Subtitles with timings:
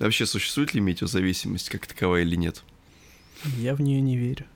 [0.00, 2.62] Вообще, существует ли метеозависимость как таковая или нет?
[3.58, 4.46] Я в нее не верю.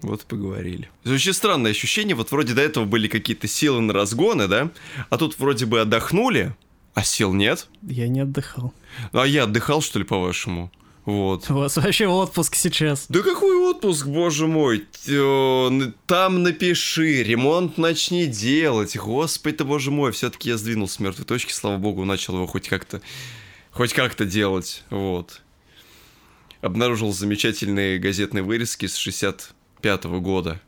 [0.00, 0.88] Вот поговорили.
[1.04, 4.70] Очень странное ощущение, вот вроде до этого были какие-то силы на разгоны, да?
[5.10, 6.54] А тут вроде бы отдохнули,
[6.94, 7.66] а сил нет.
[7.82, 8.72] Я не отдыхал.
[9.12, 10.70] А я отдыхал, что ли, по-вашему?
[11.04, 11.50] Вот.
[11.50, 13.06] У вас вообще отпуск сейчас.
[13.08, 13.47] Да какой
[13.78, 14.84] отпуск, боже мой?
[16.06, 18.96] Там напиши, ремонт начни делать.
[18.96, 22.68] Господи ты, боже мой, все-таки я сдвинул с мертвой точки, слава богу, начал его хоть
[22.68, 23.00] как-то
[23.70, 24.82] хоть как-то делать.
[24.90, 25.42] Вот.
[26.60, 29.50] Обнаружил замечательные газетные вырезки с 60
[29.80, 30.60] пятого года.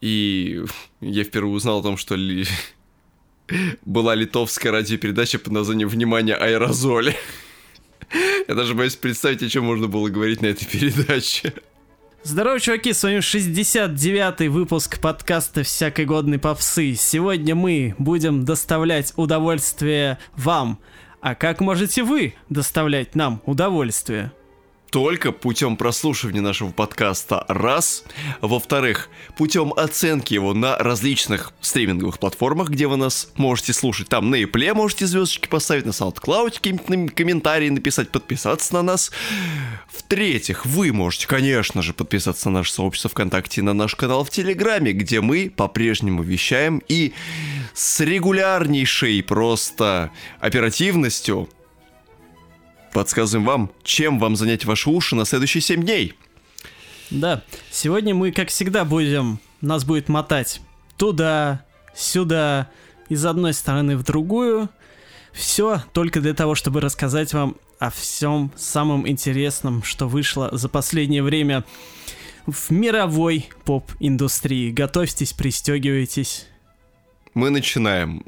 [0.00, 0.64] И
[1.00, 2.46] я впервые узнал о том, что ли...
[3.84, 7.14] была литовская радиопередача под названием «Внимание, аэрозоли».
[8.48, 11.54] Я даже боюсь представить, о чем можно было говорить на этой передаче.
[12.24, 16.94] Здорово, чуваки, с вами 69-й выпуск подкаста «Всякой годной попсы».
[16.94, 20.78] Сегодня мы будем доставлять удовольствие вам.
[21.20, 24.30] А как можете вы доставлять нам удовольствие?
[24.92, 28.04] Только путем прослушивания нашего подкаста, раз.
[28.42, 34.10] Во-вторых, путем оценки его на различных стриминговых платформах, где вы нас можете слушать.
[34.10, 39.10] Там на Apple можете звездочки поставить, на SoundCloud какие-нибудь комментарии написать, подписаться на нас.
[39.90, 44.30] В-третьих, вы можете, конечно же, подписаться на наше сообщество ВКонтакте и на наш канал в
[44.30, 47.14] Телеграме, где мы по-прежнему вещаем и
[47.72, 51.48] с регулярнейшей просто оперативностью
[52.92, 56.14] подсказываем вам, чем вам занять ваши уши на следующие 7 дней.
[57.10, 60.60] Да, сегодня мы, как всегда, будем, нас будет мотать
[60.96, 62.70] туда, сюда,
[63.08, 64.70] из одной стороны в другую.
[65.32, 71.22] Все только для того, чтобы рассказать вам о всем самом интересном, что вышло за последнее
[71.22, 71.64] время
[72.46, 74.70] в мировой поп-индустрии.
[74.70, 76.46] Готовьтесь, пристегивайтесь
[77.34, 78.24] мы начинаем.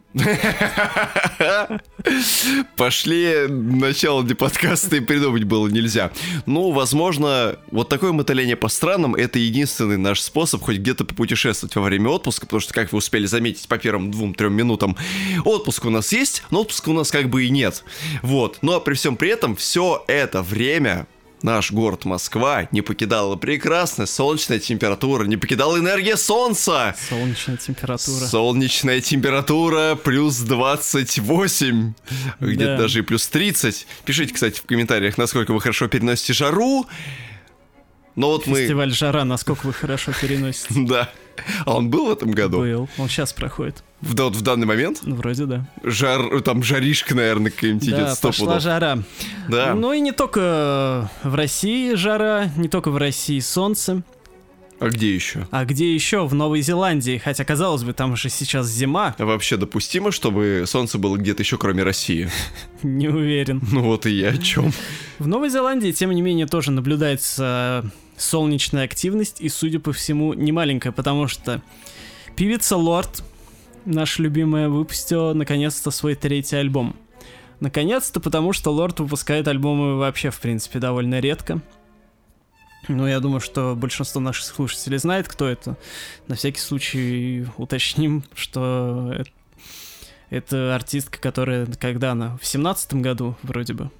[2.77, 6.11] Пошли начало для подкаста и придумать было нельзя.
[6.47, 11.83] Ну, возможно, вот такое мотыление по странам— это единственный наш способ хоть где-то попутешествовать во
[11.83, 14.97] время отпуска, потому что, как вы успели заметить по первым двум-трем минутам,
[15.45, 17.85] отпуск у нас есть, но отпуска у нас как бы и нет.
[18.23, 18.59] Вот.
[18.63, 21.07] Но при всем при этом все это время
[21.45, 26.97] наш город Москва не покидала прекрасная солнечная температура, не покидала энергия солнца.
[27.09, 28.25] Солнечная температура.
[28.25, 31.93] Солнечная температура плюс 28,
[32.41, 32.79] где-то да.
[32.79, 33.87] даже и плюс 30.
[34.07, 36.87] Пишите, кстати, в комментариях, насколько вы хорошо переносите жару.
[38.17, 38.95] Но вот Фестиваль мы...
[38.95, 40.75] жара, насколько вы хорошо переносите.
[40.89, 41.11] Да.
[41.65, 42.59] А он был в этом году?
[42.59, 42.89] Был.
[42.99, 43.83] Он сейчас проходит.
[44.01, 45.01] В, в данный момент?
[45.03, 45.67] Ну, вроде да.
[45.83, 48.99] Жар, там жаришка, наверное, какая-нибудь да, идет, пошла жара.
[49.49, 49.75] Да.
[49.75, 54.03] Ну и не только в России жара, не только в России солнце.
[54.81, 55.47] А где еще?
[55.51, 56.27] А где еще?
[56.27, 57.21] В Новой Зеландии.
[57.23, 59.15] Хотя, казалось бы, там же сейчас зима.
[59.17, 62.29] А вообще допустимо, чтобы солнце было где-то еще, кроме России?
[62.83, 63.63] Не уверен.
[63.73, 64.73] Ну вот и я о чем.
[65.19, 70.53] В Новой Зеландии, тем не менее, тоже наблюдается солнечная активность, и, судя по всему, не
[70.53, 71.63] маленькая, потому что
[72.37, 73.23] певица Лорд,
[73.85, 76.97] наша любимая, выпустила наконец-то свой третий альбом.
[77.61, 81.61] Наконец-то, потому что Лорд выпускает альбомы вообще, в принципе, довольно редко.
[82.89, 85.77] Ну, я думаю, что большинство наших слушателей знает, кто это.
[86.29, 89.31] На всякий случай уточним, что это,
[90.29, 93.91] это артистка, которая, когда она, в семнадцатом году вроде бы,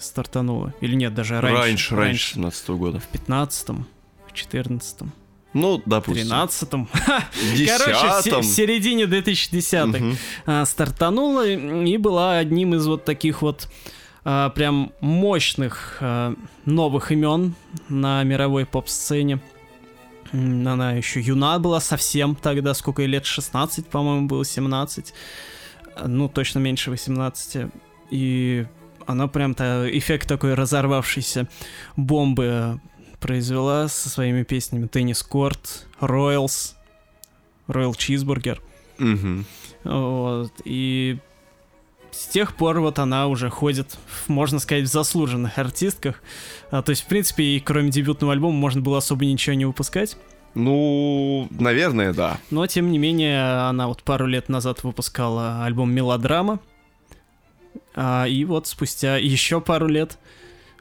[0.00, 0.74] стартанула.
[0.80, 1.62] Или нет, даже раньше.
[1.62, 3.00] Раньше, раньше, 17 -го года.
[3.00, 3.86] В 15-м,
[4.26, 5.12] в 14-м.
[5.52, 6.28] Ну, допустим.
[6.28, 6.88] В 13-м.
[7.66, 10.16] Короче, в, в середине 2010-х угу.
[10.46, 13.68] а, стартанула и была одним из вот таких вот
[14.24, 16.34] а, прям мощных а,
[16.66, 17.54] новых имен
[17.88, 19.40] на мировой поп-сцене.
[20.32, 25.12] Она еще юна была совсем тогда, сколько ей лет, 16, по-моему, было, 17.
[26.06, 27.72] Ну, точно меньше 18.
[28.10, 28.66] И
[29.06, 31.48] она прям-то эффект такой разорвавшейся
[31.96, 32.80] бомбы
[33.20, 36.76] произвела со своими песнями «Теннис Корт», «Роялс»,
[37.66, 38.62] «Роял Чизбургер».
[38.98, 39.44] Угу.
[39.84, 41.18] Вот, и
[42.10, 43.98] с тех пор вот она уже ходит,
[44.28, 46.22] можно сказать, в заслуженных артистках.
[46.70, 50.16] А, то есть, в принципе, и кроме дебютного альбома можно было особо ничего не выпускать.
[50.54, 52.38] Ну, наверное, да.
[52.50, 56.58] Но, тем не менее, она вот пару лет назад выпускала альбом «Мелодрама»,
[57.94, 60.18] а, и вот спустя еще пару лет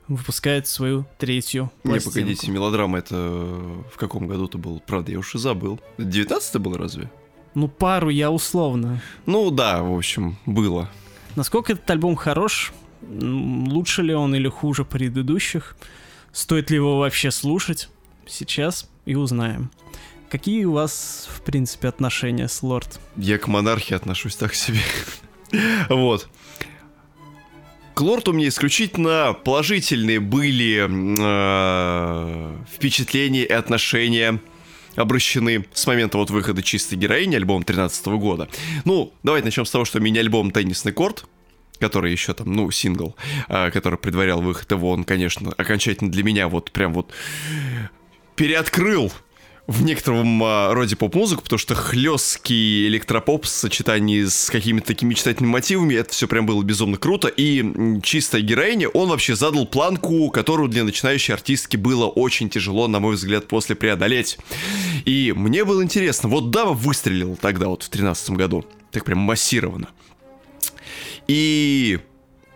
[0.08, 2.18] выпускает свою третью пластинку.
[2.18, 4.82] Не, погодите, мелодрама это в каком году-то был?
[4.86, 5.80] Правда, я уж и забыл.
[5.98, 7.10] 19 был разве?
[7.56, 9.02] Ну, пару я условно.
[9.26, 10.90] Ну да, в общем, было.
[11.36, 12.74] Насколько этот альбом хорош?
[13.02, 15.76] Лучше ли он или хуже предыдущих?
[16.32, 17.90] Стоит ли его вообще слушать?
[18.28, 19.72] Сейчас и узнаем.
[20.30, 23.00] Какие у вас, в принципе, отношения с Лорд?
[23.16, 24.80] Я к монархии отношусь так себе.
[25.90, 26.30] вот.
[28.00, 34.40] К Лорту мне исключительно положительные были э, впечатления и отношения
[34.96, 38.48] обращены с момента вот выхода «Чистой героини», альбом 13 года.
[38.86, 41.26] Ну, давайте начнем с того, что мини-альбом «Теннисный корт»,
[41.80, 43.18] который еще там, ну, сингл,
[43.50, 47.12] э, который предварял выход его, он, конечно, окончательно для меня вот прям вот
[48.38, 49.12] переоткрыл
[49.70, 55.52] в некотором а, роде поп-музыку, потому что хлесткий электропоп в сочетании с какими-то такими мечтательными
[55.52, 57.28] мотивами, это все прям было безумно круто.
[57.28, 63.00] И чистая героиня, он вообще задал планку, которую для начинающей артистки было очень тяжело, на
[63.00, 64.40] мой взгляд, после преодолеть.
[65.06, 69.90] И мне было интересно, вот Дава выстрелил тогда вот в 13 году, так прям массированно.
[71.28, 72.00] И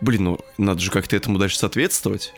[0.03, 2.33] блин, ну надо же как-то этому дальше соответствовать.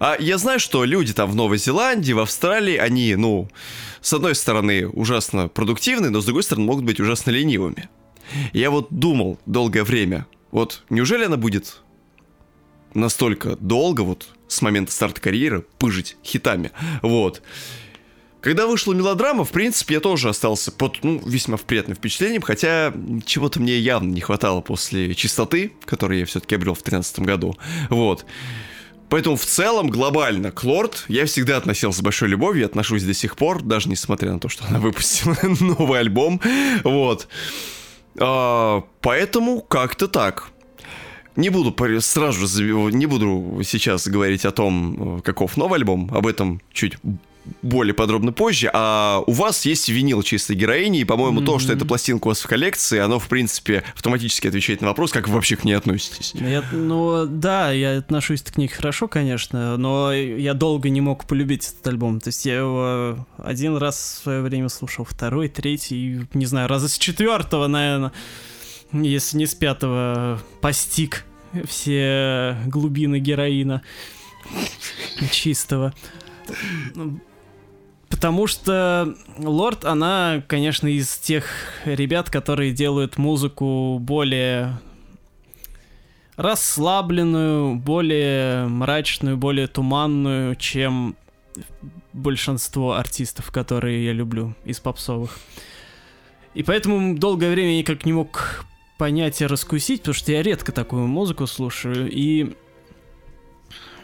[0.00, 3.48] А я знаю, что люди там в Новой Зеландии, в Австралии, они, ну,
[4.00, 7.88] с одной стороны, ужасно продуктивны, но с другой стороны, могут быть ужасно ленивыми.
[8.52, 11.82] Я вот думал долгое время, вот неужели она будет
[12.94, 16.72] настолько долго, вот с момента старта карьеры, пыжить хитами,
[17.02, 17.42] вот.
[18.40, 22.92] Когда вышла мелодрама, в принципе, я тоже остался под, ну, весьма приятным впечатлением, хотя
[23.26, 27.56] чего-то мне явно не хватало после чистоты, которую я все-таки обрел в 2013 году.
[27.90, 28.24] Вот.
[29.08, 33.36] Поэтому в целом, глобально, к Лорд я всегда относился с большой любовью, отношусь до сих
[33.36, 36.40] пор, даже несмотря на то, что она выпустила новый альбом.
[36.84, 37.26] Вот.
[38.20, 40.50] А, поэтому как-то так.
[41.34, 46.60] Не буду сразу же не буду сейчас говорить о том, каков новый альбом, об этом
[46.72, 46.96] чуть
[47.62, 48.70] более подробно позже.
[48.72, 51.46] А у вас есть винил чистой героини, и, по-моему, mm-hmm.
[51.46, 55.12] то, что эта пластинка у вас в коллекции, оно, в принципе, автоматически отвечает на вопрос,
[55.12, 56.32] как вы вообще к ней относитесь.
[56.34, 61.66] Я, ну, да, я отношусь к ней хорошо, конечно, но я долго не мог полюбить
[61.68, 62.20] этот альбом.
[62.20, 66.88] То есть я его один раз в свое время слушал, второй, третий, не знаю, раза
[66.88, 68.12] с четвертого, наверное,
[68.92, 71.24] если не с пятого, постиг
[71.66, 73.82] все глубины героина
[75.30, 75.94] чистого.
[78.10, 81.44] Потому что Лорд, она, конечно, из тех
[81.84, 84.78] ребят, которые делают музыку более
[86.36, 91.16] расслабленную, более мрачную, более туманную, чем
[92.12, 95.38] большинство артистов, которые я люблю из попсовых.
[96.54, 98.64] И поэтому долгое время я никак не мог
[98.98, 102.10] понять и раскусить, потому что я редко такую музыку слушаю.
[102.10, 102.56] И...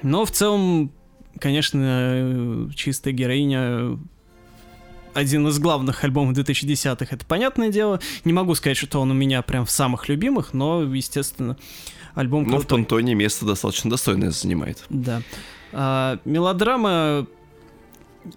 [0.02, 0.92] Но в целом
[1.38, 3.98] конечно, чистая героиня
[5.14, 8.00] один из главных альбомов 2010-х, это понятное дело.
[8.24, 11.56] Не могу сказать, что он у меня прям в самых любимых, но, естественно,
[12.14, 14.84] альбом Но в Пантоне место достаточно достойное занимает.
[14.88, 15.22] Да.
[15.72, 17.26] А, мелодрама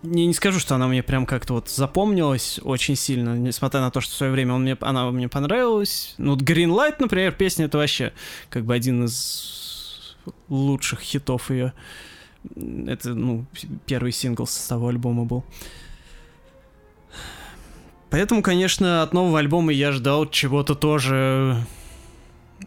[0.04, 4.02] не, не скажу, что она мне прям как-то вот запомнилась очень сильно, несмотря на то,
[4.02, 6.14] что в свое время он мне, она мне понравилась.
[6.18, 8.14] Ну, вот Green Light, например, песня, это вообще
[8.50, 10.16] как бы один из
[10.50, 11.74] лучших хитов ее.
[12.56, 13.46] Это, ну,
[13.86, 15.44] первый сингл с того альбома был.
[18.10, 21.62] Поэтому, конечно, от нового альбома я ждал чего-то тоже,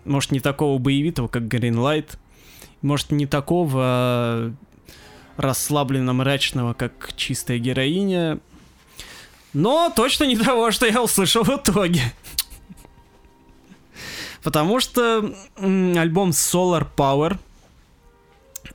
[0.05, 2.19] может, не такого боевитого, как Green Light,
[2.83, 4.55] может, не такого
[5.37, 8.39] расслабленно мрачного, как чистая героиня,
[9.55, 12.03] но точно не того, что я услышал в итоге.
[14.43, 17.39] Потому что альбом Solar Power—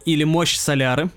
[0.06, 1.10] или мощь соляры.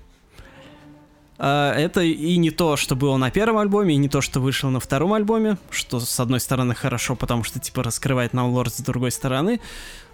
[1.37, 4.69] А, это и не то, что было на первом альбоме, и не то, что вышло
[4.69, 8.81] на втором альбоме, что с одной стороны хорошо, потому что типа раскрывает нам лорд с
[8.81, 9.61] другой стороны,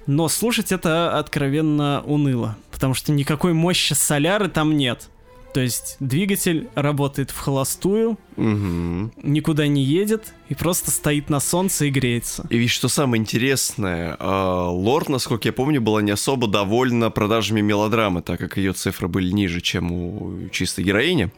[0.06, 5.10] но слушать это откровенно уныло, потому что никакой мощи соляры там нет.
[5.56, 9.10] То есть двигатель работает в холостую, угу.
[9.24, 12.46] никуда не едет и просто стоит на солнце и греется.
[12.50, 17.62] И ведь что самое интересное, а, Лорд, насколько я помню, была не особо довольна продажами
[17.62, 21.32] мелодрамы, так как ее цифры были ниже, чем у чистой героини.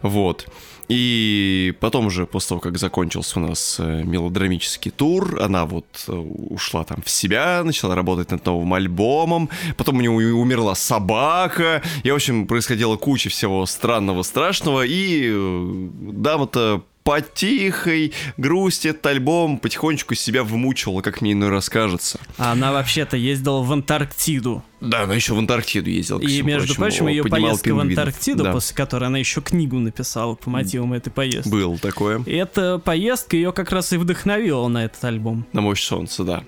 [0.00, 0.46] Вот.
[0.88, 6.12] И потом уже, после того, как закончился у нас э, мелодрамический тур, она вот э,
[6.12, 12.10] ушла там в себя, начала работать над новым альбомом, потом у нее умерла собака, и,
[12.10, 19.58] в общем, происходила куча всего странного, страшного, и э, дама-то по тихой грусти этот альбом
[19.58, 22.18] потихонечку себя вымучивала, как мне иной раз кажется.
[22.36, 24.64] А она вообще-то ездила в Антарктиду.
[24.80, 26.18] Да, она еще в Антарктиду ездила.
[26.18, 28.52] И, между прочим, прочим ее поездка в Антарктиду, да.
[28.52, 31.48] после которой она еще книгу написала по мотивам этой поездки.
[31.48, 32.24] Был такое.
[32.26, 35.46] И эта поездка ее как раз и вдохновила на этот альбом.
[35.52, 36.42] На мощь солнца, да.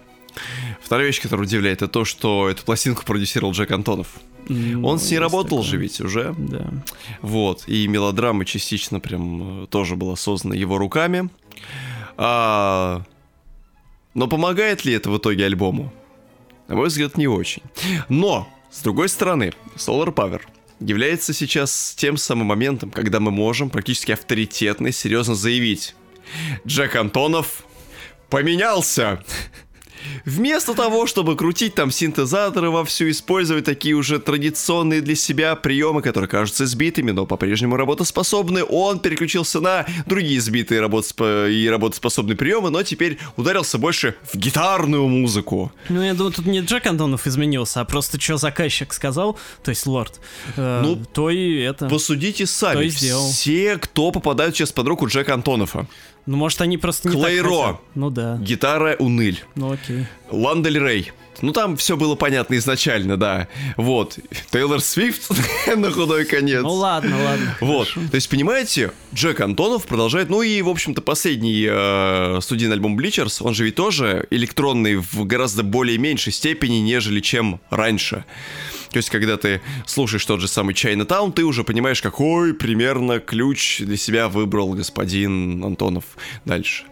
[0.83, 4.09] Вторая вещь, которая удивляет, это то, что эту пластинку продюсировал Джек Антонов.
[4.49, 5.71] Mm, Он с ней работал такое.
[5.71, 6.35] же ведь уже.
[6.37, 6.71] Да.
[7.23, 7.64] Вот.
[7.67, 11.28] И мелодрама частично прям э, тоже была создана его руками.
[12.17, 13.02] А...
[14.14, 15.93] Но помогает ли это в итоге альбому?
[16.67, 17.62] На мой взгляд, не очень.
[18.09, 20.43] Но С другой стороны, Solar Power
[20.81, 25.95] является сейчас тем самым моментом, когда мы можем практически авторитетно и серьезно заявить.
[26.67, 27.64] Джек Антонов
[28.28, 29.25] поменялся.
[30.25, 36.29] Вместо того, чтобы крутить там синтезаторы вовсю, использовать такие уже традиционные для себя приемы, которые
[36.29, 41.21] кажутся сбитыми, но по-прежнему работоспособны, он переключился на другие сбитые работосп...
[41.23, 45.73] и работоспособные приемы, но теперь ударился больше в гитарную музыку.
[45.88, 49.87] Ну, я думаю, тут не Джек Антонов изменился, а просто что заказчик сказал, то есть
[49.87, 50.21] лорд,
[50.57, 51.88] э, ну, то и это...
[51.88, 55.87] Посудите сами, все, кто попадают сейчас под руку Джека Антонова.
[56.29, 57.81] Ну, может, они просто не Клейро.
[57.95, 58.37] Ну да.
[58.37, 59.43] Гитара Уныль.
[59.55, 60.05] Ну окей.
[60.31, 61.13] Ландель Рей.
[61.41, 63.49] Ну, там все было понятно изначально, да.
[63.79, 64.19] Вот.
[64.51, 65.31] Тейлор Свифт
[65.75, 66.63] на худой конец.
[66.63, 67.57] Ну, ладно, ладно.
[67.61, 67.89] Вот.
[67.89, 68.11] Хорошо.
[68.11, 70.29] То есть, понимаете, Джек Антонов продолжает...
[70.29, 75.25] Ну, и, в общем-то, последний э, студийный альбом Bleachers, он же ведь тоже электронный в
[75.25, 78.27] гораздо более меньшей степени, нежели чем раньше.
[78.90, 83.80] То есть, когда ты слушаешь тот же самый Chinatown, ты уже понимаешь, какой примерно ключ
[83.80, 86.04] для себя выбрал господин Антонов
[86.45, 86.85] дальше.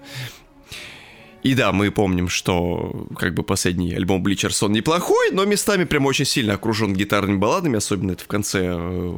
[1.47, 6.25] И да, мы помним, что как бы последний альбом Bleachers, неплохой, но местами прям очень
[6.25, 9.15] сильно окружен гитарными балладами, особенно это в конце э,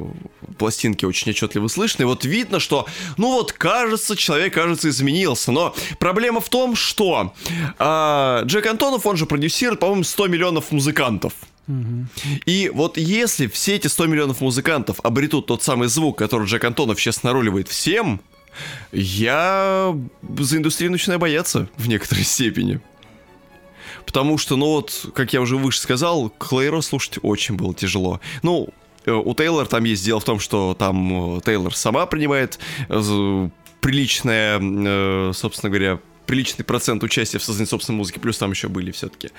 [0.58, 2.02] пластинки очень отчетливо слышно.
[2.02, 5.52] И вот видно, что, ну вот, кажется, человек, кажется, изменился.
[5.52, 7.32] Но проблема в том, что
[7.78, 11.32] э, Джек Антонов, он же продюсирует, по-моему, 100 миллионов музыкантов.
[12.46, 17.00] И вот если все эти 100 миллионов музыкантов обретут тот самый звук, который Джек Антонов
[17.00, 18.20] сейчас наруливает всем,
[18.92, 19.94] я
[20.38, 22.80] за индустрию начинаю бояться в некоторой степени.
[24.06, 28.20] Потому что, ну вот, как я уже выше сказал, Клейро слушать очень было тяжело.
[28.42, 28.68] Ну,
[29.04, 32.58] э, у Тейлор там есть дело в том, что там э, Тейлор сама принимает
[32.88, 33.48] э,
[33.82, 39.30] приличное, собственно говоря, приличный процент участия в создании собственной музыки, плюс там еще были все-таки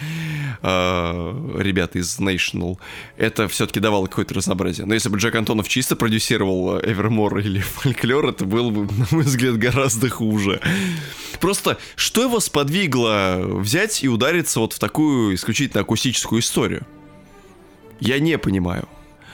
[0.62, 2.80] э, ребята из National.
[3.16, 4.88] Это все-таки давало какое-то разнообразие.
[4.88, 9.24] Но если бы Джек Антонов чисто продюсировал Evermore или Фольклор, это было бы, на мой
[9.24, 10.60] взгляд, гораздо хуже.
[11.40, 16.88] Просто что его сподвигло взять и удариться вот в такую исключительно акустическую историю?
[18.00, 18.90] Я не понимаю.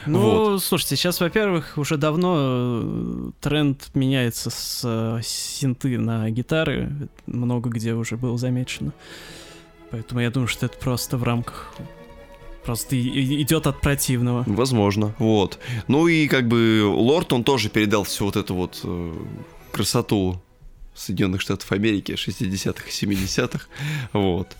[0.05, 0.63] Ну, вот.
[0.63, 6.91] слушайте, сейчас, во-первых, уже давно э, тренд меняется с э, синты на гитары.
[7.25, 8.93] Много где уже было замечено.
[9.91, 11.74] Поэтому я думаю, что это просто в рамках
[12.65, 14.43] Просто идет от противного.
[14.47, 15.59] Возможно, вот.
[15.88, 19.13] Ну и как бы Лорд, он тоже передал всю вот эту вот э,
[19.71, 20.41] красоту
[20.95, 23.67] Соединенных Штатов Америки 60-х и 70-х.
[24.13, 24.55] Вот.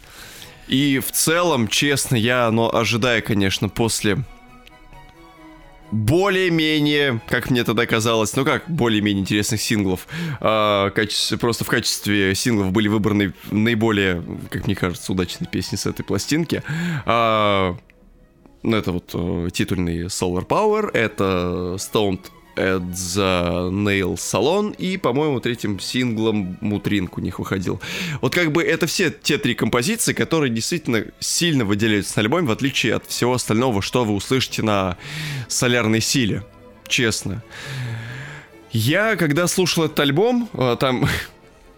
[0.67, 4.23] И в целом, честно, я, но ожидая, конечно, после
[5.92, 10.08] более-менее, как мне тогда казалось, ну как более-менее интересных синглов,
[10.39, 15.86] а, качестве, просто в качестве синглов были выбраны наиболее, как мне кажется, удачные песни с
[15.86, 16.63] этой пластинки.
[17.06, 17.77] А,
[18.63, 22.22] ну, это вот э, титульный Solar Power, это Stoned
[22.55, 27.79] at the Nail Salon, и, по-моему, третьим синглом Мутринг у них выходил.
[28.21, 32.51] Вот как бы это все те три композиции, которые действительно сильно выделяются на альбоме, в
[32.51, 34.97] отличие от всего остального, что вы услышите на
[35.47, 36.43] Солярной Силе.
[36.88, 37.43] Честно.
[38.71, 41.07] Я, когда слушал этот альбом, э, там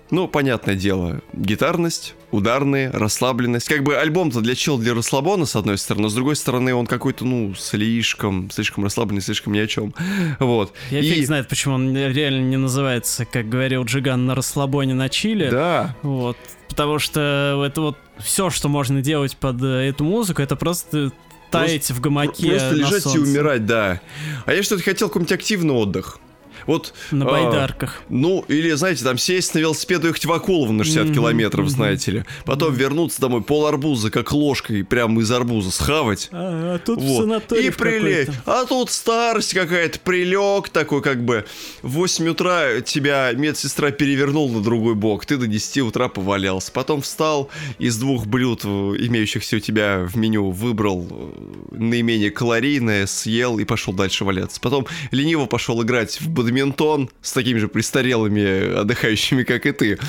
[0.10, 3.68] Ну, понятное дело, гитарность, ударные, расслабленность.
[3.68, 7.26] Как бы альбом-то для чел, для расслабона, с одной стороны, с другой стороны, он какой-то,
[7.26, 9.94] ну, слишком, слишком расслабленный, слишком ни о чем.
[10.40, 10.74] Вот.
[10.92, 11.10] Я и...
[11.10, 15.50] фиг знает, почему он реально не называется, как говорил Джиган, на расслабоне на чиле.
[15.50, 15.96] Да.
[16.04, 16.38] Вот.
[16.70, 21.12] Потому что это вот все, что можно делать под э, эту музыку, это просто
[21.50, 22.50] таять просто, в гамаке.
[22.50, 23.20] Просто лежать солнце.
[23.20, 24.02] и умирать, да.
[24.46, 26.20] А я что-то хотел какой-нибудь активный отдых.
[26.68, 28.04] Вот, на а, байдарках.
[28.10, 31.66] Ну, или, знаете, там сесть на велосипед и ехать в Акулово на 60 mm-hmm, километров,
[31.66, 31.70] mm-hmm.
[31.70, 32.24] знаете ли.
[32.44, 32.78] Потом mm-hmm.
[32.78, 36.28] вернуться домой, пол арбуза, как ложкой, прямо из арбуза схавать.
[36.34, 37.54] А, а тут вот.
[37.54, 38.28] И прилечь.
[38.46, 41.46] А тут старость какая-то, прилег такой, как бы.
[41.82, 46.70] В 8 утра тебя медсестра перевернула на другой бок, ты до 10 утра повалялся.
[46.74, 53.06] Потом встал, из двух блюд, э, имеющихся у тебя в меню, выбрал э, наименее калорийное,
[53.06, 54.60] съел и пошел дальше валяться.
[54.60, 60.00] Потом лениво пошел играть в бадминтон бадминтон с такими же престарелыми отдыхающими, как и ты.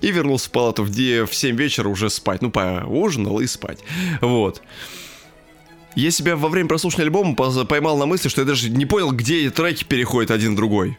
[0.00, 2.42] И вернулся в палату, где в 7 вечера уже спать.
[2.42, 3.80] Ну, поужинал и спать.
[4.20, 4.62] Вот.
[5.94, 9.50] Я себя во время прослушивания альбома поймал на мысли, что я даже не понял, где
[9.50, 10.96] треки переходят один в другой.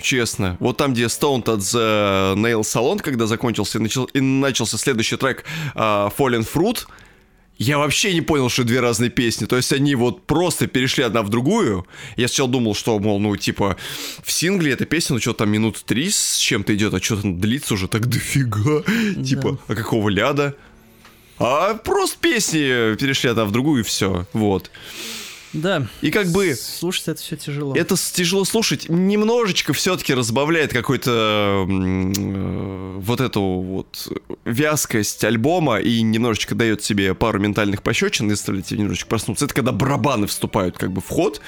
[0.00, 0.56] Честно.
[0.60, 5.16] Вот там, где Stone от The Nail Salon, когда закончился и, начал, и начался следующий
[5.16, 5.44] трек
[5.74, 6.86] uh, Fallen Fruit,
[7.60, 9.44] я вообще не понял, что две разные песни.
[9.44, 11.86] То есть они вот просто перешли одна в другую.
[12.16, 13.76] Я сначала думал, что, мол, ну, типа,
[14.24, 17.38] в сингле эта песня, ну, что там, минут три с чем-то идет, а что там
[17.38, 18.82] длится уже так дофига.
[19.14, 19.24] Да.
[19.24, 20.54] Типа, а какого ляда?
[21.38, 24.26] А просто песни перешли одна в другую и все.
[24.32, 24.70] Вот.
[25.52, 25.86] Да.
[26.00, 26.54] И как бы...
[26.54, 27.74] Слушать это все тяжело.
[27.74, 28.88] Это тяжело слушать.
[28.88, 34.12] Немножечко все-таки разбавляет какой-то э, вот эту вот
[34.44, 39.46] вязкость альбома и немножечко дает себе пару ментальных пощечин и заставляет тебя немножечко проснуться.
[39.46, 41.40] Это когда барабаны вступают как бы в ход.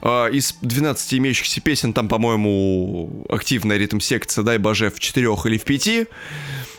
[0.00, 5.64] Э, из 12 имеющихся песен там, по-моему, активная ритм-секция, дай боже, в четырех или в
[5.64, 6.06] пяти.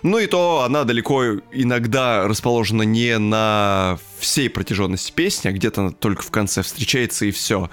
[0.06, 6.22] Ну и то она далеко иногда расположена не на всей протяженности песни, а где-то только
[6.22, 7.72] в конце встречается и все.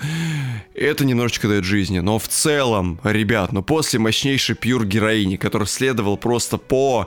[0.75, 1.99] Это немножечко дает жизни.
[1.99, 7.07] Но в целом, ребят, ну после мощнейшей пьюр героини, который следовал просто по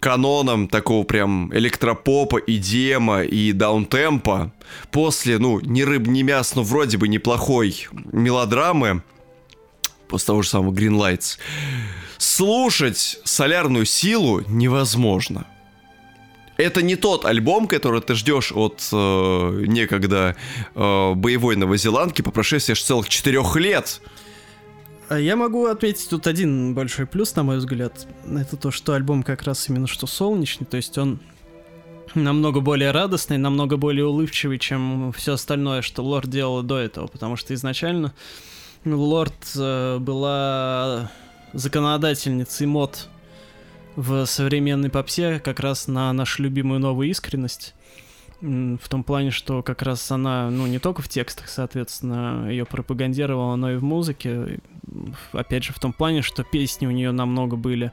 [0.00, 4.52] канонам такого прям электропопа и дема и даунтемпа,
[4.90, 9.04] после, ну, ни рыб, ни мяс, но вроде бы неплохой мелодрамы,
[10.08, 11.38] после того же самого Green Lights,
[12.18, 15.46] слушать солярную силу невозможно.
[16.56, 20.34] Это не тот альбом, который ты ждешь от э, некогда
[20.74, 24.00] э, боевой новозеландки по прошествии аж целых четырех лет.
[25.08, 28.08] А я могу отметить тут один большой плюс, на мой взгляд.
[28.26, 31.20] Это то, что альбом как раз именно что солнечный, то есть он
[32.14, 37.36] намного более радостный, намного более улыбчивый, чем все остальное, что Лорд делала до этого, потому
[37.36, 38.12] что изначально
[38.94, 41.10] Лорд э, была
[41.52, 43.08] законодательницей мод
[43.96, 47.74] в современной попсе как раз на нашу любимую новую искренность.
[48.40, 53.56] В том плане, что как раз она, ну, не только в текстах, соответственно, ее пропагандировала,
[53.56, 54.60] но и в музыке.
[55.32, 57.90] Опять же, в том плане, что песни у нее намного были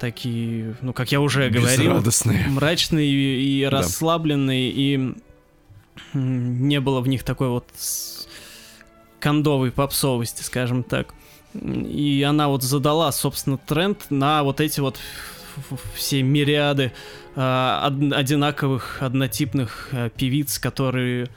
[0.00, 2.02] такие, ну, как я уже говорил,
[2.48, 5.14] мрачные и, и расслабленные, и
[6.12, 7.66] не было в них такой вот
[9.20, 11.14] кондовой попсовости, скажем так.
[11.54, 14.98] И она вот задала, собственно, тренд на вот эти вот
[15.94, 16.92] все мириады
[17.34, 21.28] э, одинаковых, однотипных э, певиц, которые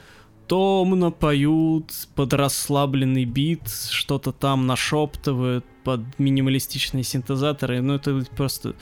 [0.46, 7.80] томно поют под расслабленный бит, что-то там нашептывают под минималистичные синтезаторы.
[7.80, 8.74] Ну, это просто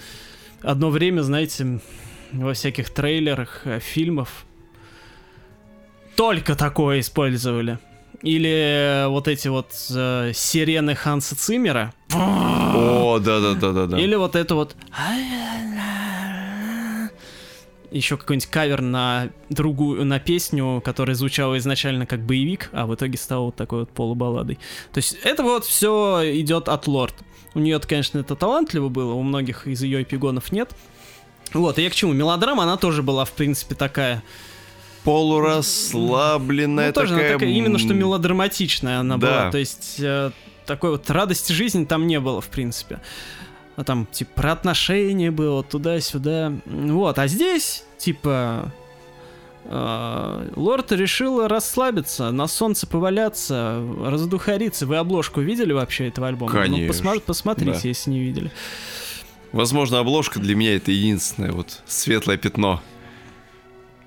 [0.63, 1.81] одно время, знаете,
[2.33, 4.45] во всяких трейлерах, э, фильмов
[6.17, 7.79] только такое использовали.
[8.23, 11.95] Или вот эти вот э, сирены Ханса Циммера.
[12.13, 13.99] О, да-да-да-да-да.
[13.99, 14.77] Или вот это вот...
[17.91, 23.19] Еще какой-нибудь кавер на другую, на песню, которая звучала изначально как боевик, а в итоге
[23.19, 24.61] стала вот такой вот полубалладой.
[24.93, 27.15] То есть это вот все идет от Лорд.
[27.55, 30.71] У нее, конечно, это талантливо было, у многих из ее эпигонов нет.
[31.53, 32.13] Вот, и я к чему?
[32.13, 34.23] Мелодрама, она тоже была, в принципе, такая
[35.05, 37.33] полурасслабленная ну, тоже такая...
[37.35, 37.49] такая...
[37.49, 39.27] Именно что мелодраматичная она да.
[39.27, 39.51] была.
[39.51, 40.31] То есть э,
[40.67, 43.01] такой вот радости жизни там не было, в принципе.
[43.77, 46.53] А там, типа, про отношения было, туда-сюда.
[46.67, 48.73] Вот, а здесь, типа,
[49.65, 54.87] э, Лорд решил расслабиться, на солнце поваляться, раздухариться.
[54.87, 56.53] Вы обложку видели вообще этого альбома?
[56.53, 57.05] Ну, Конечно.
[57.05, 57.89] Ну, посма- посмотрите, да.
[57.89, 58.51] если не видели.
[59.53, 62.83] Возможно, обложка для меня это единственное вот светлое пятно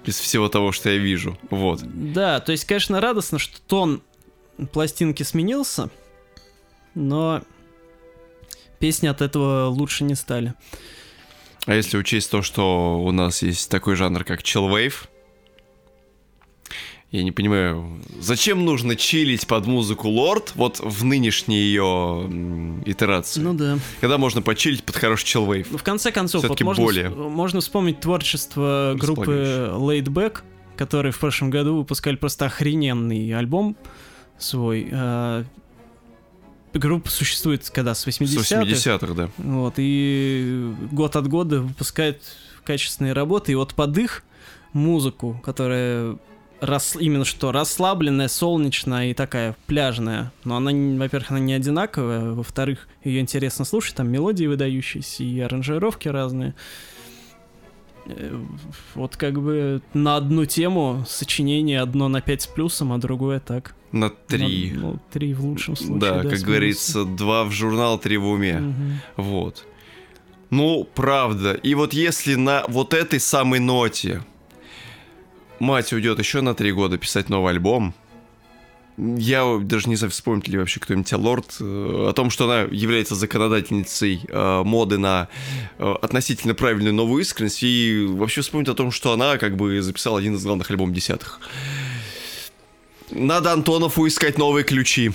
[0.06, 1.38] из всего того, что я вижу.
[1.50, 1.82] Вот.
[1.84, 4.02] Да, то есть, конечно, радостно, что тон
[4.72, 5.89] пластинки сменился,
[6.96, 7.42] но
[8.80, 10.54] песни от этого лучше не стали.
[11.66, 15.08] А если учесть то, что у нас есть такой жанр, как chillwave,
[17.13, 22.28] я не понимаю, зачем нужно чилить под музыку Лорд вот в нынешней ее
[22.88, 23.39] итерации?
[23.39, 23.78] Ну да.
[24.02, 25.67] Когда можно почилить под хороший чилвейв?
[25.69, 27.10] Ну, в конце концов, вот можно, более.
[27.10, 30.39] можно вспомнить творчество группы Laidback,
[30.76, 33.78] которые в прошлом году выпускали просто охрененный альбом
[34.39, 34.89] свой.
[34.91, 35.45] А,
[36.73, 37.93] группа существует когда?
[37.93, 38.43] С 80-х?
[38.43, 39.30] С 80-х, да.
[39.38, 42.23] Вот, и год от года выпускает
[42.63, 44.23] качественные работы, и вот под их
[44.73, 46.17] музыку, которая
[46.63, 50.32] рас, именно что расслабленная, солнечная и такая пляжная.
[50.43, 56.08] Но она, во-первых, она не одинаковая, во-вторых, ее интересно слушать, там мелодии выдающиеся и аранжировки
[56.08, 56.56] разные.
[58.06, 58.39] Э,
[58.95, 63.76] вот как бы на одну тему сочинение одно на 5 с плюсом, а другое так.
[63.91, 64.71] На 3.
[64.71, 65.99] На, ну, 3 в лучшем случае.
[65.99, 68.58] Да, да как говорится, 2 в журнал, 3 в уме.
[68.58, 69.23] Угу.
[69.23, 69.65] Вот.
[70.49, 71.54] Ну, правда.
[71.54, 74.21] И вот если на вот этой самой ноте
[75.63, 77.95] мать уйдет еще на три года писать новый альбом.
[78.97, 82.62] Я даже не знаю, вспомнит ли вообще кто-нибудь о Лорд, э, о том, что она
[82.69, 85.30] является законодательницей э, моды на
[85.80, 90.19] э, относительно правильную новую искренность, и вообще вспомнить о том, что она как бы записала
[90.19, 91.39] один из главных альбомов десятых.
[93.10, 95.12] Надо Антонову искать новые ключи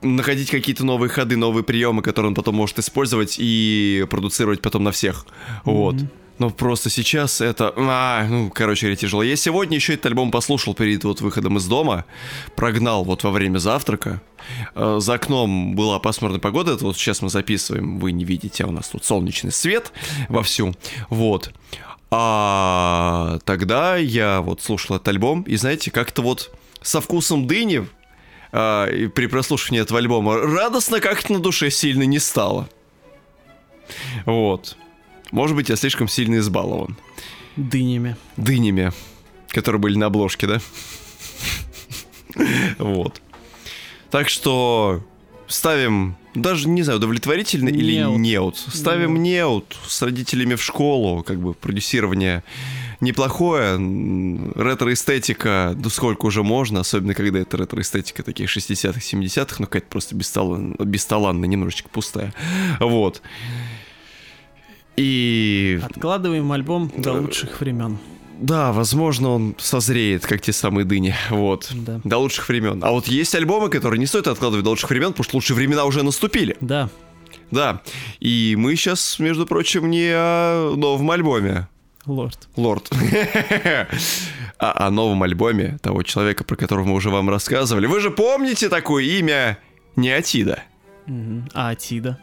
[0.00, 4.90] находить какие-то новые ходы, новые приемы, которые он потом может использовать и продуцировать потом на
[4.90, 5.26] всех.
[5.26, 5.60] Mm-hmm.
[5.64, 5.96] Вот.
[6.42, 7.72] Но просто сейчас это...
[7.76, 9.22] А, ну, короче говоря, тяжело.
[9.22, 12.04] Я сегодня еще этот альбом послушал перед вот выходом из дома.
[12.56, 14.20] Прогнал вот во время завтрака.
[14.74, 16.72] Э, за окном была пасмурная погода.
[16.72, 18.00] Это вот сейчас мы записываем.
[18.00, 19.92] Вы не видите, а у нас тут солнечный свет
[20.28, 20.74] вовсю.
[21.10, 21.52] Вот.
[22.10, 25.42] А тогда я вот слушал этот альбом.
[25.42, 27.86] И знаете, как-то вот со вкусом дыни
[28.50, 32.68] а, при прослушивании этого альбома радостно как-то на душе сильно не стало.
[34.26, 34.76] Вот.
[35.32, 36.96] Может быть, я слишком сильно избалован.
[37.56, 38.16] Дынями.
[38.36, 38.92] Дынями,
[39.48, 40.60] которые были на обложке, да?
[42.78, 43.20] Вот.
[44.10, 45.02] Так что
[45.48, 48.58] ставим, даже не знаю, удовлетворительно или неут.
[48.58, 52.44] Ставим неут с родителями в школу, как бы продюсирование
[53.00, 53.74] неплохое,
[54.54, 60.14] ретро-эстетика, ну сколько уже можно, особенно когда это ретро-эстетика таких 60-х, 70-х, ну какая-то просто
[60.14, 62.32] бесталанная, бесталанная, немножечко пустая.
[62.78, 63.20] Вот.
[64.96, 65.80] И...
[65.82, 67.98] Откладываем альбом до лучших времен.
[68.38, 71.14] Да, возможно, он созреет, как те самые дыни.
[71.30, 71.70] Вот.
[71.72, 72.00] Да.
[72.02, 72.82] До лучших времен.
[72.82, 75.84] А вот есть альбомы, которые не стоит откладывать до лучших времен, потому что лучшие времена
[75.84, 76.56] уже наступили.
[76.60, 76.90] Да.
[77.52, 77.82] Да.
[78.18, 81.68] И мы сейчас, между прочим, не о новом альбоме.
[82.04, 82.48] Лорд.
[82.56, 82.90] Лорд.
[84.58, 87.86] а о новом альбоме того человека, про которого мы уже вам рассказывали.
[87.86, 89.58] Вы же помните такое имя
[89.94, 90.64] Неотида?
[91.54, 92.18] А Атида?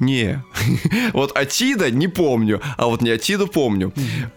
[0.00, 0.42] Не.
[1.12, 3.92] вот Атида не помню, а вот не Атиду помню.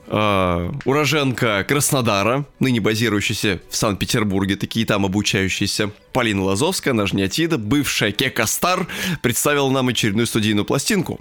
[0.08, 5.92] А, уроженка Краснодара, ныне базирующаяся в Санкт-Петербурге, такие там обучающиеся.
[6.14, 8.88] Полина Лазовская, она же не Атида, бывшая Кека Стар,
[9.22, 11.20] представила нам очередную студийную пластинку.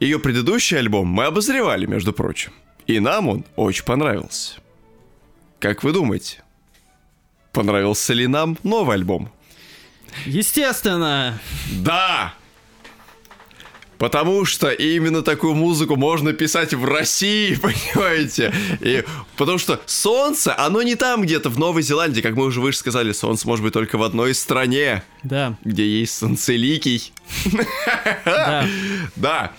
[0.00, 2.52] Ее предыдущий альбом мы обозревали, между прочим.
[2.86, 4.60] И нам он очень понравился.
[5.58, 6.42] Как вы думаете,
[7.52, 9.30] понравился ли нам новый альбом?
[10.24, 11.38] Естественно!
[11.82, 12.34] Да!
[13.98, 18.54] Потому что именно такую музыку можно писать в России, понимаете?
[18.80, 19.04] И
[19.36, 23.12] потому что солнце, оно не там где-то в Новой Зеландии, как мы уже выше сказали,
[23.12, 25.02] солнце может быть только в одной стране.
[25.24, 25.56] Да.
[25.64, 27.12] Где есть солнцеликий.
[28.24, 28.66] Да.
[29.16, 29.52] Да.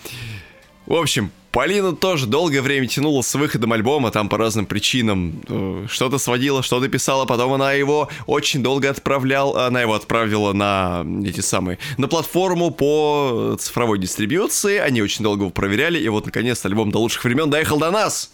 [0.86, 5.42] В общем, Полина тоже долгое время тянула с выходом альбома, там по разным причинам.
[5.48, 11.04] Э, что-то сводила, что-то писала, потом она его очень долго отправляла, она его отправила на
[11.24, 16.64] эти самые, на платформу по цифровой дистрибьюции, они очень долго его проверяли, и вот наконец
[16.64, 18.30] альбом до лучших времен доехал до нас.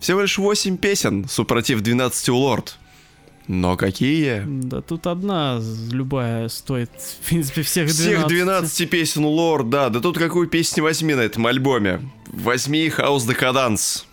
[0.00, 2.78] Всего лишь 8 песен, супротив 12 у Лорд.
[3.48, 4.44] Но какие?
[4.46, 8.18] Да тут одна любая стоит, в принципе, всех 12.
[8.18, 9.88] Всех 12 песен Лорд, да.
[9.88, 12.00] Да тут какую песню возьми на этом альбоме?
[12.26, 14.06] Возьми Хаус Декаданс.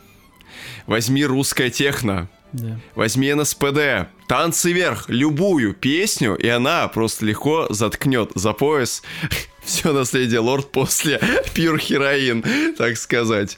[0.87, 2.27] Возьми русская техно.
[2.51, 2.79] Да.
[2.95, 4.09] Возьми НСПД.
[4.27, 5.05] Танцы вверх.
[5.07, 9.03] Любую песню, и она просто легко заткнет за пояс
[9.63, 11.19] все наследие Лорд после
[11.53, 12.43] Пьюр Хероин,
[12.77, 13.57] так сказать.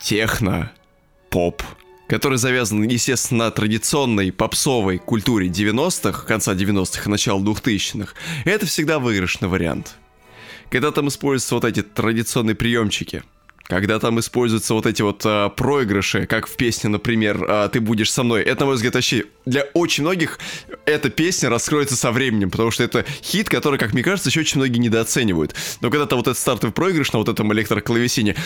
[0.00, 0.72] Техно.
[1.28, 1.62] Поп
[2.08, 8.14] который завязан, естественно, на традиционной попсовой культуре 90-х, конца 90-х и начала 2000-х,
[8.44, 9.96] это всегда выигрышный вариант.
[10.70, 13.22] Когда там используются вот эти традиционные приемчики–
[13.66, 18.12] когда там используются вот эти вот а, проигрыши, как в песне, например, а, «Ты будешь
[18.12, 18.42] со мной».
[18.42, 20.38] Это, на мой взгляд, вообще для очень многих
[20.84, 24.58] эта песня раскроется со временем, потому что это хит, который, как мне кажется, еще очень
[24.58, 25.54] многие недооценивают.
[25.80, 28.36] Но когда-то вот этот стартовый проигрыш на вот этом электроклавесине,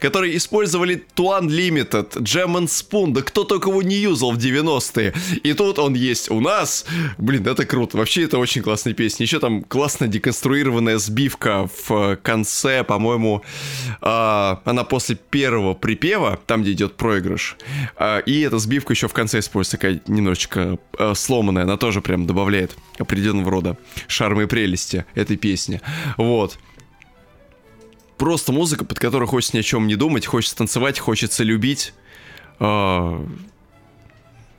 [0.00, 5.14] который использовали Tuan Limited, Jam and да кто только его не юзал в 90-е.
[5.42, 6.84] И тут он есть у нас.
[7.18, 7.96] Блин, это круто.
[7.96, 9.24] Вообще, это очень классная песня.
[9.24, 13.42] Еще там классно деконструированная сбивка в конце конце, по-моему,
[14.02, 17.56] э, она после первого припева, там, где идет проигрыш,
[17.96, 22.26] э, и эта сбивка еще в конце используется, такая немножечко э, сломанная, она тоже прям
[22.26, 23.76] добавляет определенного рода
[24.08, 25.80] шармы и прелести этой песни.
[26.16, 26.58] Вот
[28.18, 31.92] просто музыка, под которой хочется ни о чем не думать, хочется танцевать, хочется любить.
[32.58, 33.24] Э,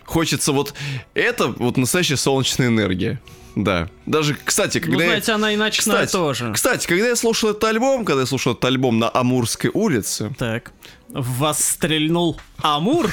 [0.05, 0.73] хочется вот...
[1.13, 3.19] Это вот настоящая солнечная энергия.
[3.57, 3.89] Да.
[4.05, 4.97] Даже, кстати, когда...
[4.97, 5.35] Ну, знаете, я...
[5.35, 6.53] она и ночная кстати, тоже.
[6.53, 10.33] Кстати, когда я слушал этот альбом, когда я слушал этот альбом на Амурской улице...
[10.37, 10.71] Так.
[11.09, 13.09] В вас стрельнул Амур?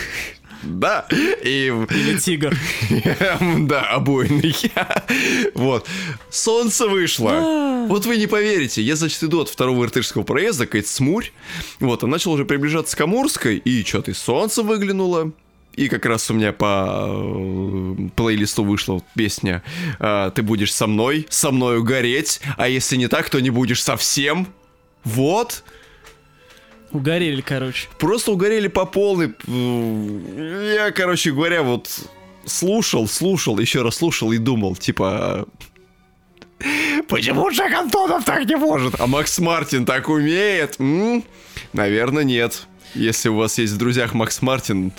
[0.62, 1.06] Да.
[1.10, 1.72] И...
[1.90, 2.54] Или тигр.
[3.66, 4.54] Да, обойный.
[5.54, 5.86] Вот.
[6.28, 7.86] Солнце вышло.
[7.88, 8.82] Вот вы не поверите.
[8.82, 11.30] Я, значит, иду от второго иртышского проезда, какая-то смурь.
[11.80, 15.32] Вот, а начал уже приближаться к Амурской, и что-то и солнце выглянуло.
[15.76, 19.62] И как раз у меня по э, плейлисту вышла песня
[19.98, 23.82] э, «Ты будешь со мной, со мною гореть, а если не так, то не будешь
[23.82, 24.46] совсем».
[25.02, 25.64] Вот.
[26.92, 27.88] Угорели, короче.
[27.98, 29.34] Просто угорели по полной.
[30.74, 31.90] Я, короче говоря, вот
[32.46, 35.46] слушал, слушал, еще раз слушал и думал, типа,
[37.08, 38.98] Почему Джек Антонов так не может?
[38.98, 40.76] А Макс Мартин так умеет?
[40.78, 41.24] М?
[41.72, 42.66] Наверное, нет.
[42.94, 44.92] Если у вас есть в друзьях Макс Мартин,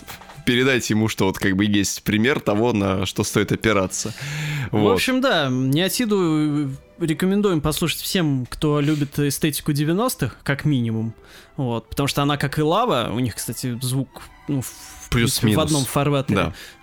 [0.45, 4.13] передайте ему, что вот как бы есть пример того, на что стоит опираться.
[4.71, 4.89] Вот.
[4.89, 11.13] В общем, да, Неотиду рекомендуем послушать всем, кто любит эстетику 90-х, как минимум.
[11.57, 15.57] Вот, потому что она, как и лава, у них, кстати, звук ну, в, Плюс-минус.
[15.57, 16.35] в одном формате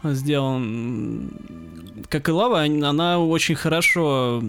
[0.03, 0.15] да.
[0.15, 1.31] сделан.
[2.09, 4.43] Как и лава, она очень хорошо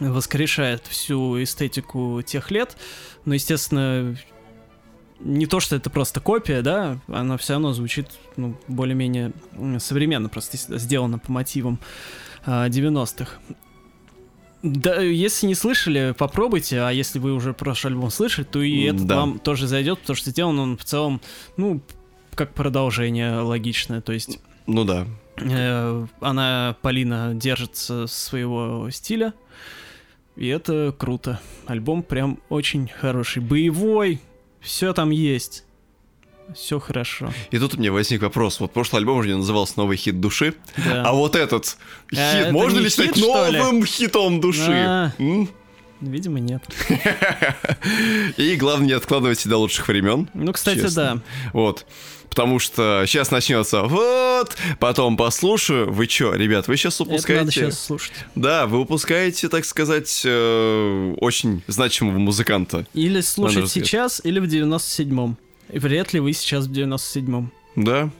[0.00, 2.76] воскрешает всю эстетику тех лет.
[3.24, 4.16] Но, естественно,
[5.20, 9.32] не то, что это просто копия, да, она все равно звучит ну, более-менее
[9.78, 11.78] современно, просто сделана по мотивам
[12.46, 13.38] 90-х.
[13.50, 13.54] А,
[14.62, 19.06] да, если не слышали, попробуйте, а если вы уже прошлый альбом слышали, то и этот
[19.06, 19.16] да.
[19.16, 21.20] вам тоже зайдет, потому что сделан он в целом,
[21.56, 21.82] ну,
[22.34, 24.40] как продолжение логичное, то есть...
[24.66, 25.06] Ну да.
[25.36, 29.34] Э, она, Полина, держится своего стиля,
[30.36, 31.40] и это круто.
[31.66, 34.20] Альбом прям очень хороший, боевой,
[34.64, 35.64] все там есть
[36.54, 37.32] все хорошо.
[37.50, 38.60] И тут у меня возник вопрос.
[38.60, 41.02] Вот прошлый альбом уже назывался «Новый хит души», да.
[41.02, 41.76] а вот этот
[42.12, 43.86] а хит, а, можно ли считать новым ли?
[43.86, 44.84] хитом души?
[44.86, 45.12] А,
[46.00, 46.62] видимо, нет.
[48.36, 50.28] И главное, не откладывайте до лучших времен.
[50.34, 51.02] Ну, кстати, честно.
[51.02, 51.20] да.
[51.52, 51.86] Вот.
[52.28, 55.92] Потому что сейчас начнется вот, потом послушаю.
[55.92, 57.32] Вы что, ребят, вы сейчас упускаете...
[57.32, 58.12] Это надо сейчас слушать.
[58.34, 62.86] Да, вы упускаете, так сказать, э, очень значимого музыканта.
[62.92, 65.38] Или слушать сейчас, или в 97-м.
[65.72, 67.52] И вряд ли вы сейчас в 97-м.
[67.76, 68.10] Да.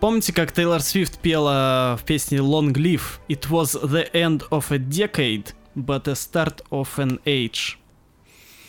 [0.00, 4.78] Помните, как Тейлор Свифт пела в песне Long Live It was the end of a
[4.78, 7.78] decade, but a start of an age.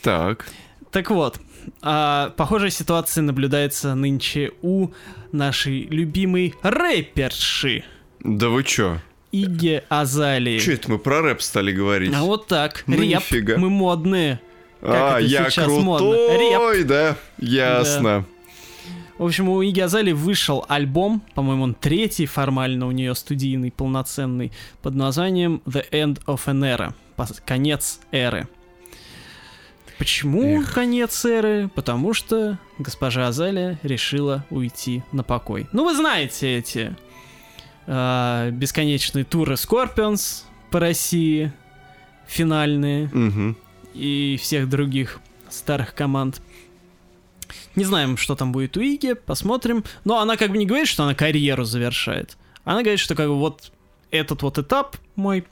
[0.02, 0.48] Так.
[0.92, 1.40] Так вот,
[1.82, 4.90] а, похожая ситуация наблюдается нынче у
[5.32, 7.84] нашей любимой рэперши.
[8.20, 9.00] Да вы чё?
[9.32, 10.60] Иге Азалии.
[10.60, 12.14] Чё это мы про рэп стали говорить?
[12.14, 12.84] А вот так.
[12.88, 13.58] Ну, Рэп, нифига.
[13.58, 14.42] мы модные.
[14.82, 16.84] Как а, я крутой, модно.
[16.86, 18.26] да, ясно.
[18.28, 18.41] Да.
[19.22, 24.52] В общем, у Иги Азали вышел альбом, по-моему, он третий формально у нее студийный, полноценный,
[24.82, 26.96] под названием The End of an Era,
[27.46, 28.48] конец эры.
[30.00, 30.74] Почему Эх.
[30.74, 31.70] конец эры?
[31.76, 35.68] Потому что госпожа Азалия решила уйти на покой.
[35.72, 36.96] Ну, вы знаете эти
[37.86, 41.54] э, бесконечные туры Scorpions по России,
[42.26, 43.06] финальные.
[43.06, 43.56] Угу
[43.94, 46.42] и всех других старых команд.
[47.76, 49.84] Не знаем, что там будет у Иги, посмотрим.
[50.04, 52.38] Но она как бы не говорит, что она карьеру завершает.
[52.64, 53.72] Она говорит, что как бы вот
[54.12, 55.46] этот вот этап мой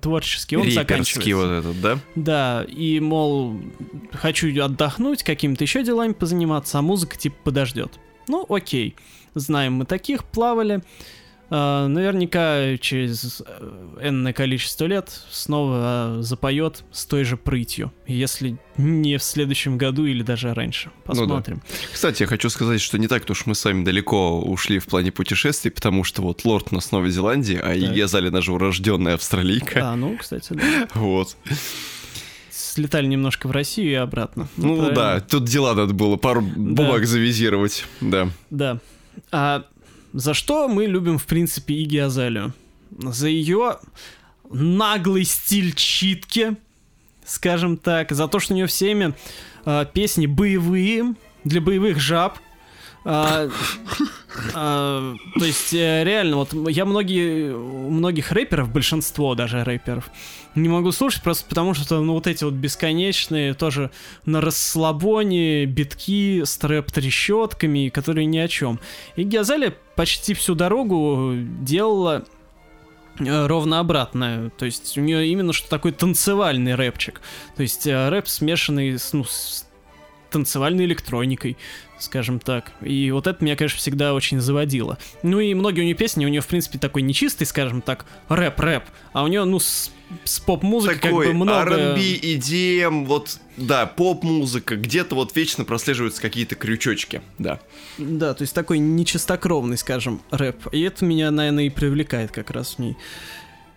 [0.00, 1.36] творческий, он заканчивается.
[1.36, 1.98] вот этот, да?
[2.14, 3.60] Да, и, мол,
[4.12, 7.92] хочу отдохнуть, какими-то еще делами позаниматься, а музыка типа подождет.
[8.28, 8.96] Ну, окей.
[9.34, 10.82] Знаем мы таких, плавали.
[11.54, 18.56] А, наверняка через э, энное количество лет снова а, запоет с той же прытью, если
[18.78, 20.90] не в следующем году или даже раньше.
[21.04, 21.56] Посмотрим.
[21.56, 21.88] Ну, да.
[21.92, 25.12] Кстати, я хочу сказать, что не так-то уж мы с вами далеко ушли в плане
[25.12, 29.92] путешествий, потому что вот лорд на с Новой Зеландии, а я Залина же урожденная австралийка.
[29.92, 30.88] А, ну, кстати, да.
[30.94, 31.36] Вот
[32.50, 34.48] слетали немножко в Россию и обратно.
[34.56, 36.48] Ну, ну да, тут дела надо было пару да.
[36.56, 38.30] бумаг завизировать, да.
[38.48, 38.78] Да.
[39.30, 39.64] А
[40.12, 42.52] за что мы любим, в принципе, Иги Азалию?
[42.98, 43.78] За ее
[44.50, 46.56] наглый стиль читки,
[47.24, 49.14] скажем так, за то, что у нее всеми
[49.64, 52.38] э, песни боевые, для боевых жаб,
[53.04, 53.48] а,
[54.54, 60.10] а, то есть, э, реально, вот я многие, многих рэперов, большинство даже рэперов,
[60.54, 63.90] не могу слушать просто потому, что ну, вот эти вот бесконечные, тоже
[64.24, 68.78] на расслабоне, битки с трэп-трещотками, которые ни о чем.
[69.16, 72.24] И Газали почти всю дорогу делала
[73.18, 74.50] э, ровно обратное.
[74.50, 77.20] То есть у нее именно что такой танцевальный рэпчик.
[77.56, 79.66] То есть э, рэп смешанный с, ну, с
[80.30, 81.56] танцевальной электроникой
[82.02, 82.72] скажем так.
[82.82, 84.98] И вот это меня, конечно, всегда очень заводило.
[85.22, 88.84] Ну и многие у нее песни, у нее, в принципе, такой нечистый, скажем так, рэп-рэп,
[89.12, 89.90] а у нее, ну, с,
[90.24, 91.74] с поп-музыкой как бы много...
[91.74, 97.60] R&B, EDM, вот, да, поп-музыка, где-то вот вечно прослеживаются какие-то крючочки, да.
[97.98, 100.68] Да, то есть такой нечистокровный, скажем, рэп.
[100.72, 102.96] И это меня, наверное, и привлекает как раз в ней.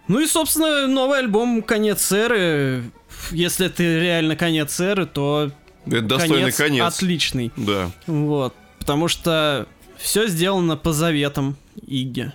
[0.08, 2.84] Ну и, собственно, новый альбом «Конец эры».
[3.32, 5.52] Если это реально конец эры, то
[5.86, 6.96] это достойный конец, конец.
[6.96, 7.52] Отличный.
[7.56, 7.92] Да.
[8.08, 8.54] Вот.
[8.80, 9.68] Потому что
[9.98, 12.32] все сделано по заветам Иги.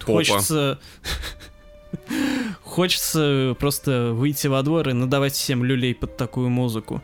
[0.00, 0.12] Опа.
[0.12, 0.78] Хочется...
[2.62, 7.02] Хочется просто выйти во двор и надавать всем люлей под такую музыку.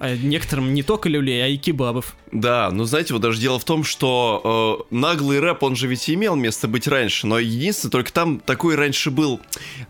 [0.00, 2.16] А некоторым не только люлей, а и кебабов.
[2.32, 6.08] Да, но знаете, вот даже дело в том, что э, наглый рэп, он же ведь
[6.10, 9.40] имел место быть раньше, но единственное, только там такой раньше был,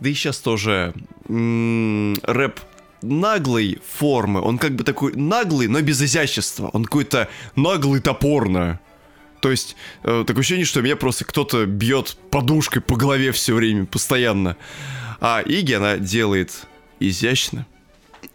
[0.00, 0.92] да и сейчас тоже
[1.28, 2.60] м- рэп
[3.04, 8.80] наглой формы, он как бы такой наглый, но без изящества, он какой-то наглый топорно.
[9.40, 13.84] То есть, э, такое ощущение, что меня просто кто-то бьет подушкой по голове все время,
[13.84, 14.56] постоянно.
[15.20, 16.66] А Иги она делает
[16.98, 17.66] изящно,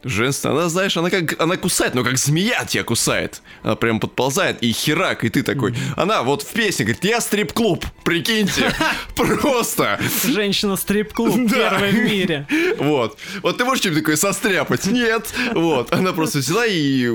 [0.03, 0.53] женственно.
[0.53, 3.41] Она, знаешь, она как, она кусает, но как змея тебя кусает.
[3.63, 5.75] Она прям подползает, и херак, и ты такой.
[5.95, 8.73] Она вот в песне говорит, я стрип-клуб, прикиньте.
[9.15, 9.99] Просто.
[10.25, 12.47] Женщина-стрип-клуб, первая в мире.
[12.79, 13.17] Вот.
[13.41, 14.85] Вот ты можешь что-нибудь такое состряпать?
[14.85, 15.33] Нет.
[15.53, 15.91] Вот.
[15.91, 17.09] Она просто взяла и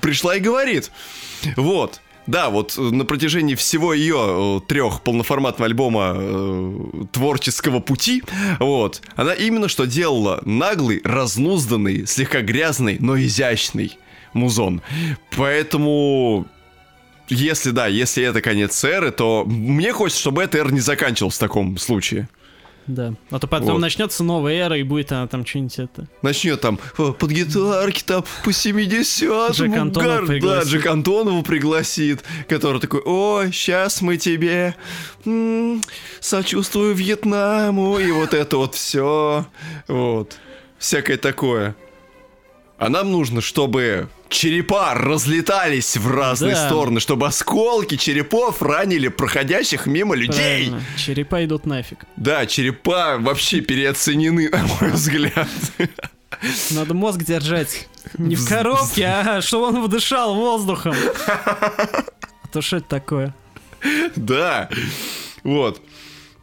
[0.00, 0.90] пришла и говорит.
[1.56, 2.00] Вот.
[2.28, 8.22] Да, вот э, на протяжении всего ее э, трех полноформатного альбома э, творческого пути,
[8.60, 13.96] вот, она именно что делала наглый, разнузданный, слегка грязный, но изящный
[14.34, 14.82] музон.
[15.38, 16.46] Поэтому
[17.30, 21.40] если да, если это конец эры, то мне хочется, чтобы эта эра не заканчивалась в
[21.40, 22.28] таком случае.
[22.88, 23.14] Да.
[23.30, 23.78] А то потом вот.
[23.78, 26.08] начнется новая эра, и будет она там что-нибудь это.
[26.22, 30.40] Начнет там под гитарки там по 70 Джек Антонов гар...
[30.40, 34.74] Да, Джек Антонову пригласит, который такой, ой, сейчас мы тебе
[35.26, 35.82] м-м,
[36.18, 39.46] сочувствую Вьетнаму, и вот это вот все.
[39.86, 40.36] Вот.
[40.78, 41.76] Всякое такое.
[42.78, 46.66] А нам нужно, чтобы черепа разлетались в разные да.
[46.66, 50.68] стороны, чтобы осколки черепов ранили проходящих мимо людей.
[50.68, 50.82] Правильно.
[50.96, 51.98] Черепа идут нафиг.
[52.16, 55.48] Да, черепа вообще переоценены, на мой взгляд.
[56.70, 60.94] Надо мозг держать не в коробке, а чтобы он вдышал воздухом.
[61.26, 63.34] А то что это такое?
[64.14, 64.68] Да,
[65.42, 65.82] вот.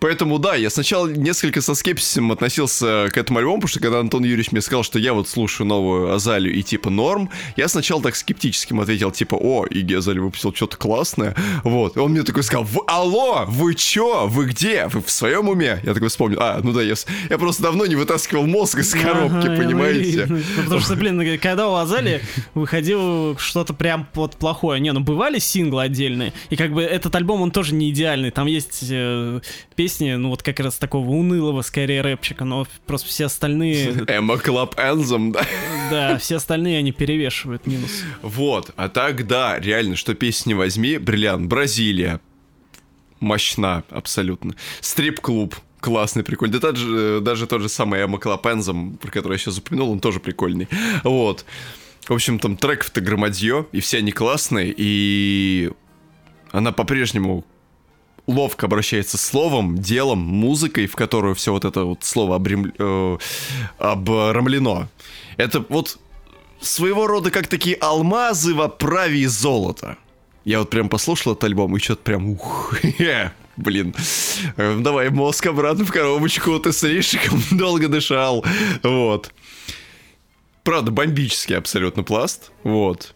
[0.05, 4.23] Поэтому да, я сначала несколько со скепсисом относился к этому альбому, потому что когда Антон
[4.23, 8.15] Юрьевич мне сказал, что я вот слушаю новую Азалию и типа норм, я сначала так
[8.15, 11.97] скептически ответил, типа, о, Иги Азалия выпустил что-то классное, вот.
[11.97, 15.79] И он мне такой сказал, алло, вы чё, вы где, вы в своем уме?
[15.81, 16.93] Я такой вспомнил, а, ну да, я,
[17.31, 20.27] я просто давно не вытаскивал мозг из коробки, ага, понимаете?
[20.29, 22.21] Ну, потому что, блин, когда у Азалии
[22.53, 27.41] выходило что-то прям вот плохое, не, ну бывали синглы отдельные, и как бы этот альбом,
[27.41, 29.39] он тоже не идеальный, там есть э,
[29.75, 34.05] песни песни, ну вот как раз такого унылого скорее рэпчика, но просто все остальные...
[34.07, 35.45] Emo Club Anthem, да?
[35.89, 38.03] Да, все остальные они перевешивают минус.
[38.21, 42.19] Вот, а так да, реально, что песни возьми, Бриллиант, Бразилия,
[43.21, 44.55] мощна абсолютно.
[44.81, 46.59] Стрип-клуб, классный, прикольный.
[46.59, 49.99] Да даже, даже тот же самый Emo Club Anthem, про который я сейчас упомянул, он
[49.99, 50.67] тоже прикольный.
[51.03, 51.45] Вот.
[52.05, 55.71] В общем, там треков-то громадье, и все они классные, и
[56.51, 57.45] она по-прежнему
[58.27, 62.73] ловко обращается словом, делом, музыкой, в которую все вот это вот слово обрем...
[62.77, 63.17] э,
[63.77, 64.87] обрамлено.
[65.37, 65.99] Это вот
[66.61, 69.97] своего рода как такие алмазы в оправе из золота.
[70.43, 72.75] Я вот прям послушал этот альбом и что-то прям ух,
[73.57, 73.95] блин,
[74.57, 78.45] э, давай мозг обратно в коробочку, ты слишком долго дышал,
[78.83, 79.31] вот.
[80.63, 83.14] Правда, бомбический абсолютно пласт, вот.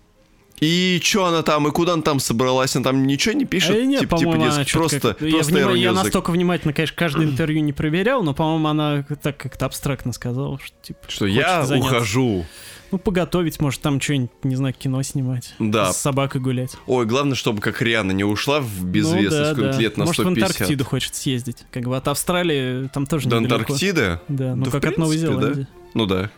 [0.59, 2.75] И что она там, и куда она там собралась?
[2.75, 3.71] Она там ничего не пишет?
[3.71, 5.17] А нет, типа, типа, дескать, просто, как...
[5.17, 5.75] просто я, вним...
[5.75, 10.59] я настолько внимательно, конечно, каждое интервью не проверял, но, по-моему, она так как-то абстрактно сказала,
[10.59, 11.95] что, типа, что я заняться.
[11.95, 12.45] ухожу.
[12.91, 15.53] Ну, поготовить, может, там что-нибудь, не знаю, кино снимать.
[15.59, 15.93] Да.
[15.93, 16.75] С собакой гулять.
[16.87, 19.79] Ой, главное, чтобы как Риана не ушла в безвестность ну, да, да.
[19.79, 20.25] лет на может, 150.
[20.25, 21.57] Может, в Антарктиду хочет съездить.
[21.71, 23.73] Как бы от Австралии там тоже До недалеко.
[23.73, 24.19] Антарктиды?
[24.27, 25.61] Да, ну да как от Новой Зеландии.
[25.61, 25.67] Да?
[25.93, 26.31] Ну да.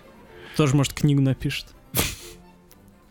[0.58, 1.68] Тоже, может, книгу напишет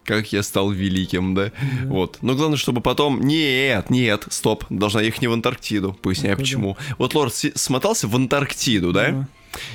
[0.04, 1.46] как я стал великим, да?
[1.46, 1.52] да.
[1.88, 2.18] Вот.
[2.22, 3.20] Но главное, чтобы потом...
[3.20, 5.96] Нет, нет, стоп, должна ехать не в Антарктиду.
[6.02, 6.76] Поясняю, ну, почему.
[6.78, 6.94] Да.
[6.98, 9.10] Вот Лорд смотался в Антарктиду, да?
[9.10, 9.28] да.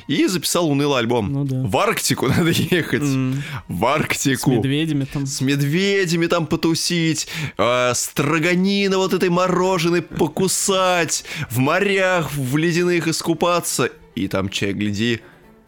[0.08, 1.32] И записал унылый альбом.
[1.32, 1.64] Ну, да.
[1.64, 3.02] В Арктику надо ехать.
[3.02, 3.42] Mm.
[3.68, 4.52] В Арктику.
[4.52, 5.26] С медведями там.
[5.26, 7.28] С медведями там потусить.
[7.58, 11.26] Э, строганина вот этой мороженой покусать.
[11.50, 13.90] В морях, в ледяных искупаться.
[14.16, 15.20] И там, чай, гляди,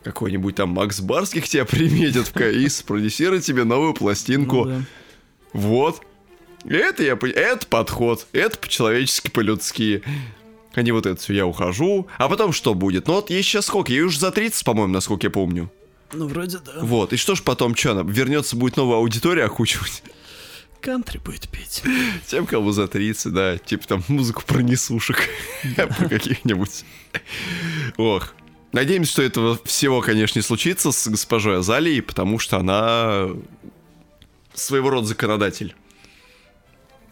[0.08, 4.66] какой-нибудь там Макс Барских тебя приметит в КАИС, продюсирует тебе новую пластинку.
[4.66, 4.82] Ну, да.
[5.54, 6.02] Вот.
[6.66, 10.04] Это я это подход, это по-человечески, по-людски.
[10.76, 12.08] Не вот это все, я ухожу.
[12.18, 13.08] А потом что будет?
[13.08, 13.92] Ну вот есть сейчас сколько?
[13.92, 15.72] Ей уже за 30, по-моему, насколько я помню.
[16.14, 16.74] Ну, вроде да.
[16.82, 20.04] Вот, и что ж потом, что она вернется, будет новая аудитория окучивать?
[20.80, 21.84] Кантри будет петь.
[22.28, 25.28] Тем, кому за 30, да, типа там музыку про несушек,
[25.76, 26.86] про каких-нибудь.
[27.98, 28.34] Ох,
[28.78, 33.28] Надеемся, что этого всего, конечно, не случится с госпожой Азалией, потому что она
[34.54, 35.76] своего рода законодатель.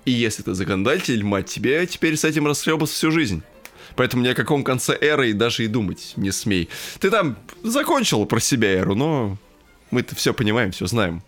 [0.05, 3.41] И если ты законодатель, мать тебе, теперь с этим расхлебаться всю жизнь.
[3.95, 6.69] Поэтому ни о каком конце эры даже и думать не смей.
[6.99, 9.39] Ты там закончил про себя эру, но
[9.89, 11.23] мы-то все понимаем, все знаем.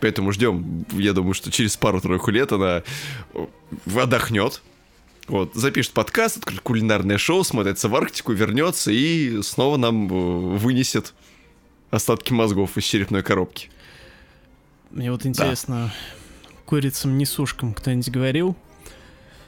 [0.00, 2.82] Поэтому ждем, я думаю, что через пару-тройку лет она
[3.86, 4.60] отдохнет,
[5.30, 11.14] вот, запишет подкаст, откроет кулинарное шоу, смотрится в Арктику, вернется и снова нам э, вынесет
[11.90, 13.70] остатки мозгов из черепной коробки.
[14.90, 15.92] Мне вот интересно,
[16.44, 16.56] да.
[16.66, 18.56] курицам-несушкам кто-нибудь говорил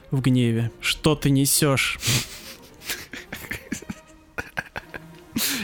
[0.09, 1.99] в гневе, что ты несешь?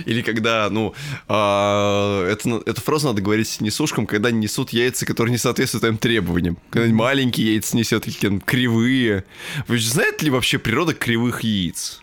[0.09, 0.95] Или когда, ну,
[1.27, 6.57] а, это, эту фразу надо говорить несушкам, когда несут яйца, которые не соответствуют твоим требованиям.
[6.71, 9.23] Когда маленькие яйца несет, какие-то кривые.
[9.67, 12.01] Вы же знаете ли вообще природа кривых яиц?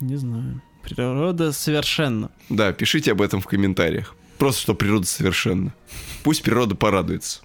[0.00, 0.60] Не знаю.
[0.82, 2.30] Природа совершенно.
[2.50, 4.14] Да, пишите об этом в комментариях.
[4.36, 5.72] Просто, что природа совершенна.
[6.24, 7.40] Пусть природа порадуется.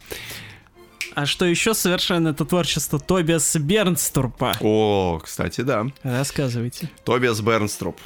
[1.15, 4.57] А что еще совершенно это творчество Тобиаса Бернструпа.
[4.59, 5.85] О, кстати, да.
[6.03, 6.89] Рассказывайте.
[7.05, 7.97] Тобиас Бернструп.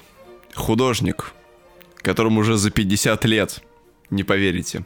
[0.53, 1.33] Художник,
[2.01, 3.61] которому уже за 50 лет,
[4.09, 4.85] не поверите.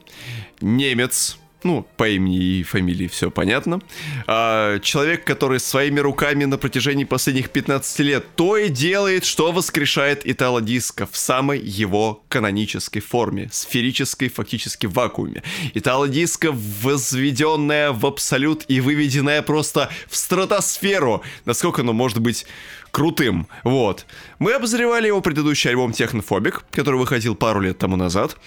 [0.62, 3.82] Немец, ну, по имени и фамилии все понятно.
[4.28, 10.26] А, человек, который своими руками на протяжении последних 15 лет то и делает, что воскрешает
[10.26, 15.44] итало-диско в самой его канонической форме, сферической, фактически в вакууме.
[15.74, 21.22] Итало-диско, возведенное в абсолют и выведенное просто в стратосферу.
[21.46, 22.46] Насколько оно может быть
[22.92, 23.48] крутым.
[23.64, 24.06] Вот.
[24.40, 28.38] Мы обозревали его предыдущий альбом «Технофобик», который выходил пару лет тому назад.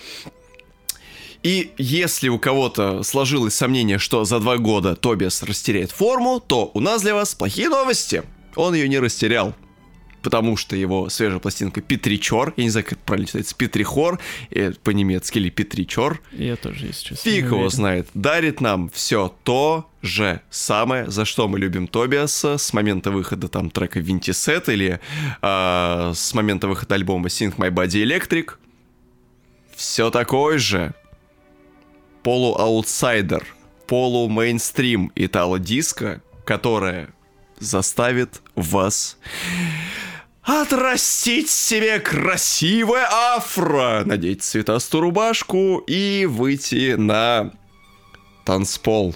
[1.44, 6.80] И если у кого-то сложилось сомнение, что за два года Тобиас растеряет форму, то у
[6.80, 8.22] нас для вас плохие новости.
[8.56, 9.54] Он ее не растерял.
[10.22, 14.18] Потому что его свежая пластинка Петричор, я не знаю, как это правильно читается, Петрихор,
[14.82, 16.22] по-немецки или Петричор.
[16.32, 17.30] Я тоже, если честно.
[17.30, 18.08] Фиг его знает.
[18.14, 23.68] Дарит нам все то же самое, за что мы любим Тобиаса с момента выхода там
[23.68, 24.98] трека Винтисет или
[25.42, 28.52] э, с момента выхода альбома Sing My Body Electric.
[29.76, 30.94] Все такое же
[32.24, 33.46] полуаутсайдер,
[33.86, 37.10] полумейнстрим итало-диско, которая
[37.60, 39.18] заставит вас
[40.42, 47.52] отрастить себе красивое афро, надеть цветастую рубашку и выйти на
[48.44, 49.14] танцпол.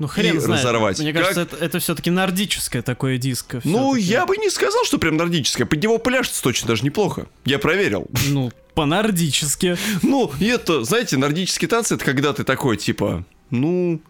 [0.00, 0.64] Ну, хрен и знает.
[0.64, 0.98] разорвать.
[0.98, 1.22] Мне как...
[1.22, 3.60] кажется, это, это все-таки нордическое такое диско.
[3.64, 5.66] Ну, я бы не сказал, что прям нордическое.
[5.66, 7.26] Под него пляшется точно даже неплохо.
[7.44, 8.06] Я проверил.
[8.28, 9.76] Ну, по-нордически.
[10.02, 14.00] Ну, и это, знаете, нордические танцы, это когда ты такой, типа, ну,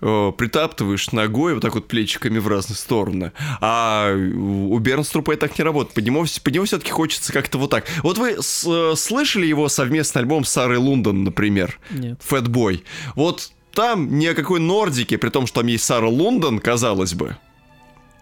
[0.00, 3.32] э, притаптываешь ногой вот так вот плечиками в разные стороны.
[3.60, 5.94] А у Бернструпа так не работает.
[5.94, 7.84] Под него, под него все-таки хочется как-то вот так.
[8.02, 11.78] Вот вы с, э, слышали его совместный альбом с Сарой Лундон, например?
[11.90, 12.18] Нет.
[12.22, 12.82] Фэтбой.
[13.14, 17.36] Вот там ни о какой нордике, при том, что там есть Сара Лондон, казалось бы,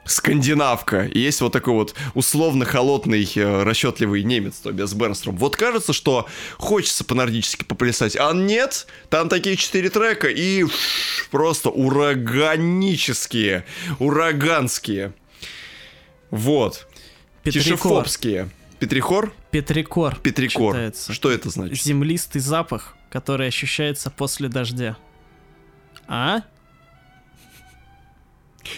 [0.05, 5.37] скандинавка, и есть вот такой вот условно холодный, э, расчетливый немец, то без Бернстром.
[5.37, 6.27] Вот кажется, что
[6.59, 13.65] хочется по-нордически поплясать, а нет, там такие четыре трека и фш, просто ураганические,
[14.01, 15.15] ураганские.
[16.31, 16.89] Вот.
[17.45, 18.51] Тишефобские.
[18.81, 19.33] Петрихор?
[19.53, 20.19] Петрикор.
[20.21, 20.75] Петрикор.
[20.75, 21.13] читается.
[21.13, 21.81] Что это значит?
[21.81, 24.97] Землистый запах, который ощущается после дождя.
[26.09, 26.43] А?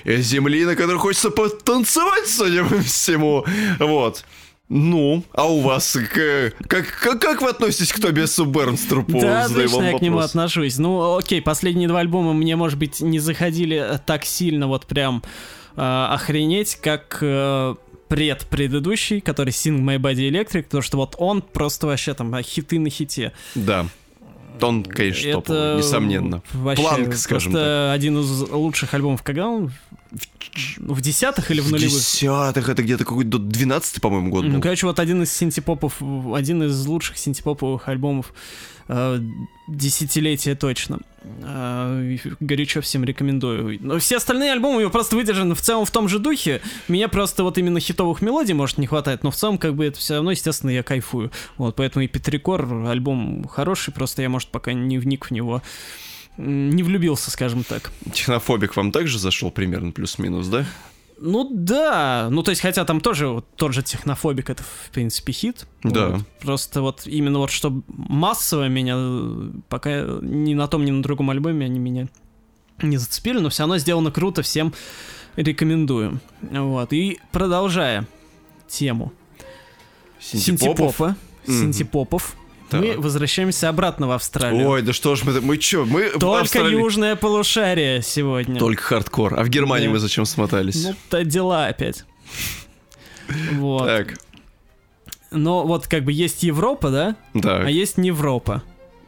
[0.05, 3.45] Земли, на которой хочется потанцевать, судя по всему.
[3.79, 4.25] Вот.
[4.69, 9.21] Ну, а у вас как, как, как вы относитесь к Тобиасу Бернструпу?
[9.21, 10.79] Да, отлично я к нему отношусь.
[10.79, 15.23] Ну, окей, последние два альбома мне, может быть, не заходили так сильно, вот прям
[15.77, 17.77] э, охренеть, как э,
[18.09, 22.81] пред предыдущий, который Sing My Body Electric, потому что вот он просто вообще там хиты
[22.81, 23.33] на хите.
[23.55, 23.87] Да.
[24.57, 26.43] Это топовый, несомненно.
[26.77, 27.95] Планк, скажем так.
[27.95, 29.51] один из лучших альбомов, когда
[30.13, 31.93] он в десятых или в нулевых?
[31.93, 34.53] В десятых, это где-то какой-то 12 по-моему, год был.
[34.53, 36.01] Ну, короче, вот один из синтепопов,
[36.35, 38.33] один из лучших синтепоповых альбомов
[38.89, 39.21] э,
[39.69, 41.01] десятилетия точно.
[41.43, 43.79] Э, горячо всем рекомендую.
[43.81, 46.61] Но все остальные альбомы его просто выдержаны в целом в том же духе.
[46.89, 49.99] Меня просто вот именно хитовых мелодий, может, не хватает, но в целом, как бы, это
[49.99, 51.33] все равно, естественно, я кайфую.
[51.57, 55.63] Вот, поэтому и Петрикор альбом хороший, просто я, может, пока не вник в него
[56.37, 57.91] не влюбился, скажем так.
[58.13, 60.67] Технофобик вам также зашел примерно плюс-минус, да?
[61.19, 65.33] Ну да, ну то есть, хотя там тоже вот тот же технофобик, это в принципе
[65.33, 65.67] хит.
[65.83, 66.09] Да.
[66.09, 66.27] Вот.
[66.41, 68.97] Просто вот именно вот что массово меня
[69.69, 72.09] пока ни на том, ни на другом альбоме они меня
[72.83, 74.75] не зацепили, но все равно сделано круто, всем
[75.37, 76.21] рекомендую.
[76.43, 76.93] Вот.
[76.93, 78.07] И продолжая
[78.69, 79.13] тему
[80.21, 81.17] синтепопа,
[81.47, 82.37] синтепопов,
[82.69, 82.81] так.
[82.81, 84.69] Мы возвращаемся обратно в Австралию.
[84.69, 85.41] Ой, да что ж мы...
[85.41, 85.85] Мы чё?
[85.85, 86.79] Мы Только Австралии...
[86.79, 88.59] южное полушарие сегодня.
[88.59, 89.39] Только хардкор.
[89.39, 89.93] А в Германии да.
[89.93, 90.85] мы зачем смотались?
[90.85, 92.05] Ну, то дела опять.
[93.53, 93.87] Вот.
[93.87, 94.19] Так.
[95.31, 97.17] Но вот как бы есть Европа, да?
[97.35, 97.59] Да.
[97.59, 98.63] А есть не Европа.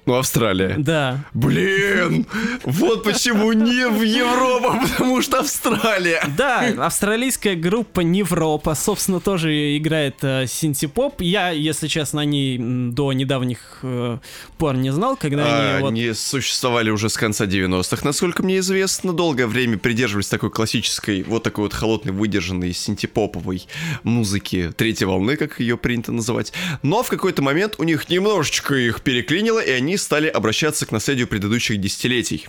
[0.09, 0.75] Ну, Австралия.
[0.79, 1.23] Да.
[1.35, 2.27] Блин,
[2.65, 6.25] вот почему не в Европу, потому что Австралия.
[6.35, 11.21] Да, австралийская группа Невропа, собственно, тоже играет э, синтепоп.
[11.21, 14.17] Я, если честно, они до недавних э,
[14.57, 15.83] пор не знал, когда а, они...
[15.83, 15.89] Вот...
[15.91, 19.13] Они существовали уже с конца 90-х, насколько мне известно.
[19.13, 23.67] Долгое время придерживались такой классической, вот такой вот холодной, выдержанной синтепоповой
[24.05, 26.55] музыки третьей волны, как ее принято называть.
[26.83, 31.28] Но в какой-то момент у них немножечко их переклинило, и они стали обращаться к наследию
[31.28, 32.49] предыдущих десятилетий.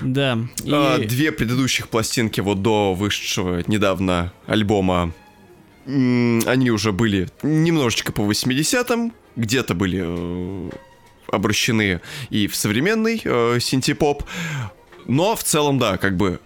[0.00, 0.38] Да.
[0.64, 0.70] И...
[0.72, 5.12] А, две предыдущих пластинки вот до вышедшего недавно альбома
[5.86, 10.70] они уже были немножечко по 80-м, где-то были э,
[11.30, 14.24] обращены и в современный э, синтепоп,
[15.06, 16.40] но в целом, да, как бы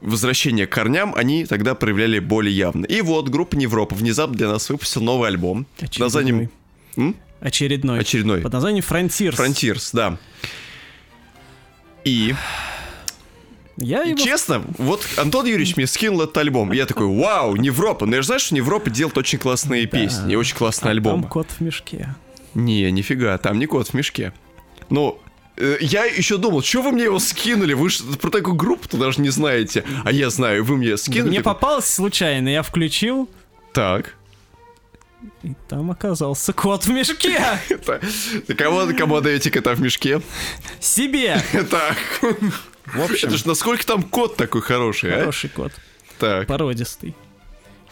[0.00, 2.86] возвращение к корням они тогда проявляли более явно.
[2.86, 5.66] И вот группа Невропа внезапно для нас выпустил новый альбом.
[5.78, 6.06] Очередной.
[6.06, 6.50] Названием...
[6.96, 7.16] М?
[7.40, 8.00] Очередной.
[8.00, 8.40] Очередной.
[8.40, 9.36] Под названием Frontiers.
[9.36, 10.18] Frontiers, да.
[12.04, 12.34] И...
[13.76, 14.18] Я его...
[14.18, 16.72] Честно, вот Антон Юрьевич мне скинул этот альбом.
[16.72, 18.06] Я такой, вау, Невропа.
[18.06, 19.98] Ну я же знаю, что Невропа делает очень классные да.
[19.98, 21.22] песни, очень классные а альбомы.
[21.22, 22.14] Там кот в мешке.
[22.54, 24.32] Не, нифига, там не кот в мешке.
[24.90, 25.20] Ну,
[25.56, 27.72] э, я еще думал, что вы мне его скинули?
[27.74, 29.84] Вы же про такую группу-то даже не знаете.
[30.04, 31.28] А я знаю, вы мне скинули.
[31.28, 33.30] Мне попалось случайно, я включил.
[33.72, 34.16] Так.
[35.42, 37.40] И там оказался кот в мешке.
[38.56, 40.20] Кому, кому даете кота в мешке?
[40.80, 41.42] Себе.
[41.70, 41.96] Так.
[42.86, 43.28] В общем.
[43.28, 45.18] Это ж насколько там кот такой хороший, а?
[45.20, 45.72] Хороший кот.
[46.18, 46.46] Так.
[46.46, 47.14] Породистый.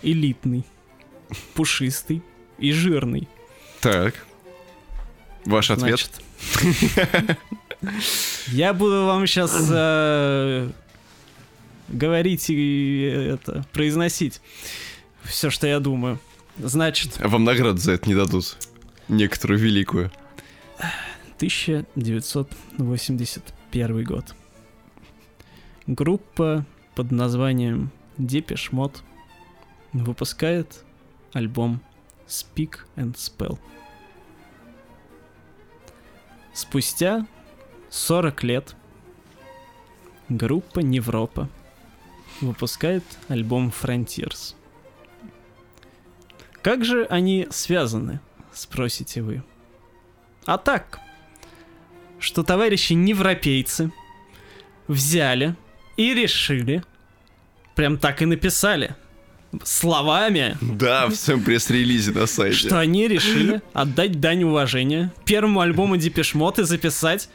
[0.03, 0.65] Элитный.
[1.55, 2.23] Пушистый.
[2.59, 3.29] И жирный.
[3.81, 4.15] Так.
[5.45, 6.11] Ваш ответ?
[8.49, 10.71] Я буду вам сейчас э,
[11.89, 14.41] говорить и это произносить
[15.25, 16.19] все, что я думаю.
[16.59, 17.19] Значит...
[17.21, 18.57] Вам награду за это не дадут?
[19.09, 20.11] Некоторую великую.
[21.37, 24.35] 1981 год.
[25.87, 28.97] Группа под названием Depeche Mode
[29.93, 30.83] выпускает
[31.33, 31.83] альбом
[32.27, 33.59] Speak and Spell.
[36.55, 37.27] Спустя
[37.91, 38.75] 40 лет
[40.31, 41.51] группа Невропа
[42.41, 44.55] выпускает альбом Frontiers.
[46.67, 48.19] Как же они связаны,
[48.53, 49.45] спросите вы?
[50.47, 50.99] А так,
[52.19, 53.93] что товарищи европейцы
[54.89, 55.55] взяли
[55.97, 56.83] и решили,
[57.77, 58.97] прям так и написали,
[59.63, 60.59] словами.
[60.61, 62.57] Да, в своем пресс-релизе на сайте.
[62.57, 67.29] Что они решили отдать дань уважения первому альбому Mode и записать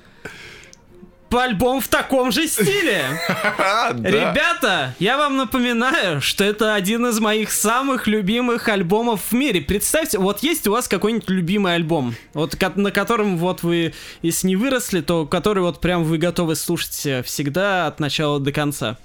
[1.37, 3.05] альбом в таком же стиле.
[3.27, 9.61] Ребята, я вам напоминаю, что это один из моих самых любимых альбомов в мире.
[9.61, 14.55] Представьте, вот есть у вас какой-нибудь любимый альбом, вот на котором вот вы, если не
[14.55, 18.97] выросли, то который вот прям вы готовы слушать всегда от начала до конца.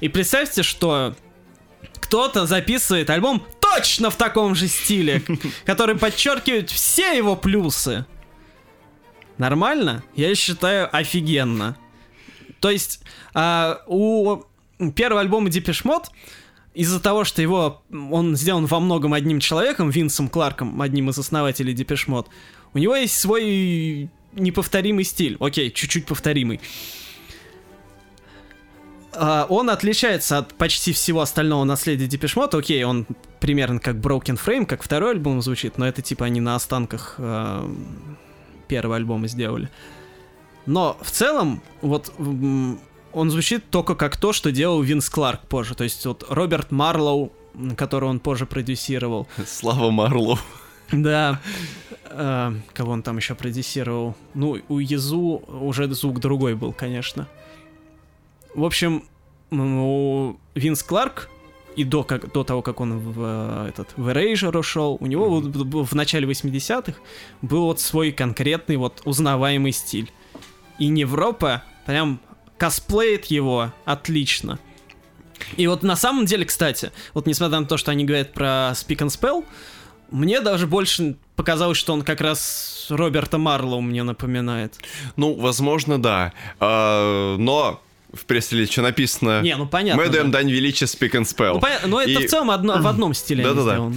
[0.00, 1.14] И представьте, что
[2.00, 5.22] кто-то записывает альбом точно в таком же стиле,
[5.64, 8.04] который подчеркивает все его плюсы.
[9.40, 10.04] Нормально?
[10.14, 11.78] Я считаю офигенно.
[12.60, 13.00] То есть
[13.32, 14.42] а, у
[14.94, 16.08] первого альбома Depeche Mode
[16.74, 21.72] из-за того, что его он сделан во многом одним человеком, Винсом Кларком, одним из основателей
[21.72, 22.26] Depeche Mode,
[22.74, 25.38] у него есть свой неповторимый стиль.
[25.40, 26.60] Окей, чуть-чуть повторимый.
[29.12, 32.58] Uh, он отличается от почти всего остального наследия Mode.
[32.58, 33.06] Окей, он
[33.40, 37.74] примерно как Broken Frame, как второй альбом звучит, но это типа они на останках uh,
[38.70, 39.68] первого альбома сделали.
[40.64, 42.12] Но в целом, вот
[43.12, 45.74] он звучит только как то, что делал Винс Кларк позже.
[45.74, 47.32] То есть вот Роберт Марлоу,
[47.76, 49.26] которого он позже продюсировал.
[49.46, 50.38] Слава Марлоу.
[50.92, 51.40] Да.
[52.04, 54.14] Э, кого он там еще продюсировал?
[54.34, 57.26] Ну, у Езу уже звук другой был, конечно.
[58.54, 59.04] В общем,
[59.50, 61.28] у Винс Кларк
[61.80, 65.40] и до, как, до того, как он в, э, этот, в Erasure ушел, у него
[65.40, 65.86] mm-hmm.
[65.86, 66.98] в начале 80-х
[67.40, 70.12] был вот свой конкретный вот узнаваемый стиль.
[70.78, 72.20] И Европа прям
[72.58, 74.58] косплеит его отлично.
[75.56, 78.98] И вот на самом деле, кстати, вот несмотря на то, что они говорят про Speak
[78.98, 79.46] and Spell,
[80.10, 84.74] мне даже больше показалось, что он как раз Роберта Марлоу мне напоминает.
[85.16, 86.34] Ну, возможно, да.
[86.58, 87.80] А, но
[88.12, 89.42] в пресс-релизе что написано?
[89.42, 90.02] Не, ну понятно.
[90.02, 90.38] Мы даем да.
[90.38, 91.54] дань величия Speak and Spell.
[91.54, 92.26] Ну, понятно, но это и...
[92.26, 93.92] в целом одно, в одном стиле Да-да-да.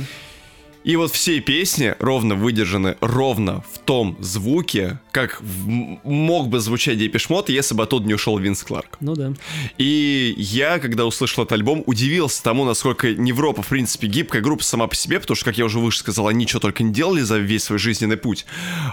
[0.83, 5.67] И вот все песни ровно выдержаны ровно в том звуке, как в-
[6.03, 8.97] мог бы звучать Депешмот, если бы оттуда не ушел Винс Кларк.
[8.99, 9.33] Ну да.
[9.77, 14.87] И я, когда услышал этот альбом, удивился тому, насколько Европа, в принципе, гибкая группа сама
[14.87, 17.37] по себе, потому что, как я уже выше сказал, они что только не делали за
[17.37, 18.45] весь свой жизненный путь.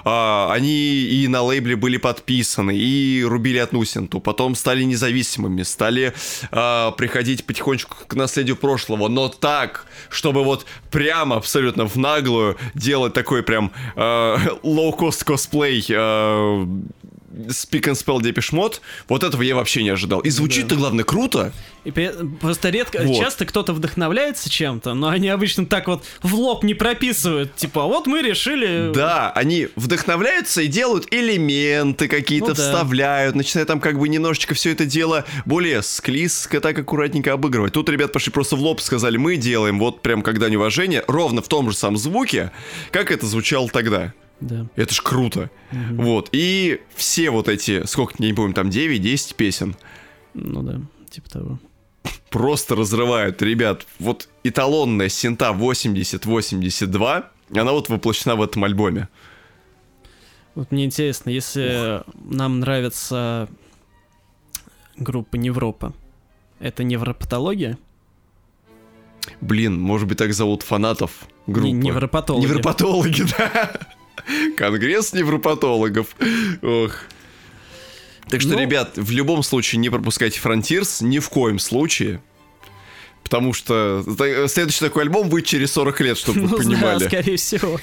[0.05, 6.13] А, они и на лейбле были подписаны, и рубили от Нусинту, потом стали независимыми, стали
[6.53, 13.13] а, приходить потихонечку к наследию прошлого, но так, чтобы вот прямо абсолютно в наглую делать
[13.13, 16.67] такой прям а, low-cost косплей а,
[17.31, 20.21] Speak and Spell Depeche Mode, вот этого я вообще не ожидал.
[20.21, 21.53] И звучит-то, главное, круто.
[21.85, 21.93] И
[22.41, 23.17] просто редко, Вот.
[23.17, 27.55] часто кто-то вдохновляется чем-то, но они обычно так вот в лоб не прописывают.
[27.55, 28.93] Типа, вот мы решили...
[28.93, 32.63] Да, они вдохновляются и делают элементы какие-то, Ну да.
[32.63, 37.73] вставляют, начинают там как бы немножечко все это дело более склизко, так аккуратненько обыгрывать.
[37.73, 41.49] Тут ребят пошли просто в лоб, сказали, мы делаем вот прям когда неуважение, ровно в
[41.49, 42.51] том же самом звуке,
[42.91, 44.13] как это звучало тогда.
[44.41, 44.67] Да.
[44.77, 45.51] Это ж круто.
[45.71, 46.29] Вот.
[46.33, 49.77] И все вот эти, сколько, я не помню, там 9-10 песен,
[50.35, 50.81] Ну да,
[51.11, 51.59] типа того.
[52.31, 53.43] просто разрывают.
[53.43, 57.25] Ребят, вот эталонная синта 80-82,
[57.55, 59.09] она вот воплощена в этом альбоме.
[60.55, 63.49] Вот мне интересно, если нам нравится
[64.97, 65.93] группа Невропа,
[66.59, 67.79] это невропатология?
[69.41, 71.69] Блин, может быть, так зовут фанатов группы.
[71.69, 72.45] Не- невропатологи.
[72.47, 73.79] Невропатологи, да.
[74.57, 76.09] Конгресс невропатологов.
[76.63, 76.93] Ох.
[78.29, 82.21] Так что, Ну- ребят, в любом случае не пропускайте Frontiers, ни в коем случае.
[83.25, 84.05] Потому что
[84.49, 87.07] следующий такой альбом будет через 40 лет, чтобы Ну вы да, понимали.
[87.07, 87.81] скорее всего.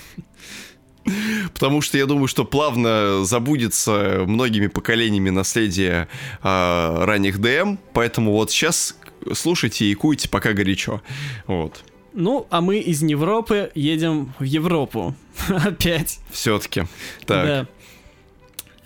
[1.53, 6.09] Потому что я думаю, что плавно забудется многими поколениями наследие
[6.43, 7.77] а, ранних ДМ.
[7.93, 8.97] Поэтому вот сейчас
[9.33, 11.01] слушайте и куйте, пока горячо.
[11.45, 11.81] Вот.
[12.19, 15.15] Ну, а мы из Европы едем в Европу.
[15.49, 16.19] Опять.
[16.31, 16.85] Все-таки.
[17.27, 17.45] Так.
[17.45, 17.67] Да.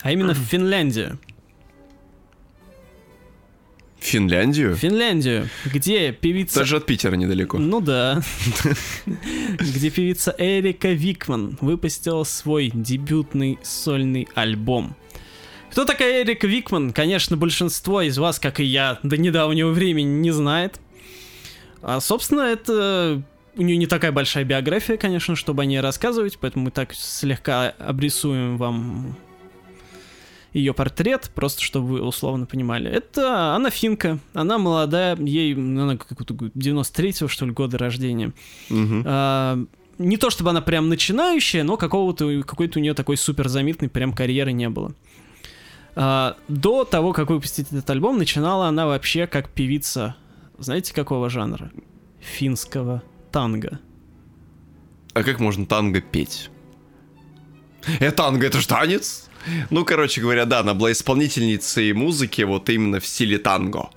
[0.02, 1.18] А именно в Финляндию.
[4.00, 4.76] Финляндию?
[4.76, 6.58] Финляндию, где певица...
[6.58, 7.56] Даже от Питера недалеко.
[7.56, 8.20] Ну да.
[9.58, 14.94] Где певица Эрика Викман выпустила свой дебютный сольный альбом.
[15.70, 16.92] Кто такая Эрика Викман?
[16.92, 20.81] Конечно, большинство из вас, как и я, до недавнего времени не знает.
[21.82, 23.22] А, собственно, это...
[23.54, 27.74] У нее не такая большая биография, конечно, чтобы о ней рассказывать, поэтому мы так слегка
[27.78, 29.14] обрисуем вам
[30.54, 32.90] ее портрет, просто чтобы вы условно понимали.
[32.90, 38.32] Это она финка, она молодая, ей, она какого-то 93-го, что ли, года рождения.
[38.68, 39.02] Мгм.
[39.06, 39.58] А,
[39.98, 44.12] не то чтобы она прям начинающая, но какого-то, какой-то у нее такой супер заметной прям
[44.12, 44.94] карьеры не было.
[45.94, 50.16] А, до того, как выпустить этот альбом, начинала она вообще как певица,
[50.62, 51.70] знаете, какого жанра?
[52.20, 53.80] Финского танго.
[55.14, 56.50] А как можно танго петь?
[58.00, 59.28] Это танго, это же танец?
[59.70, 63.90] Ну, короче говоря, да, она была исполнительницей музыки вот именно в стиле танго.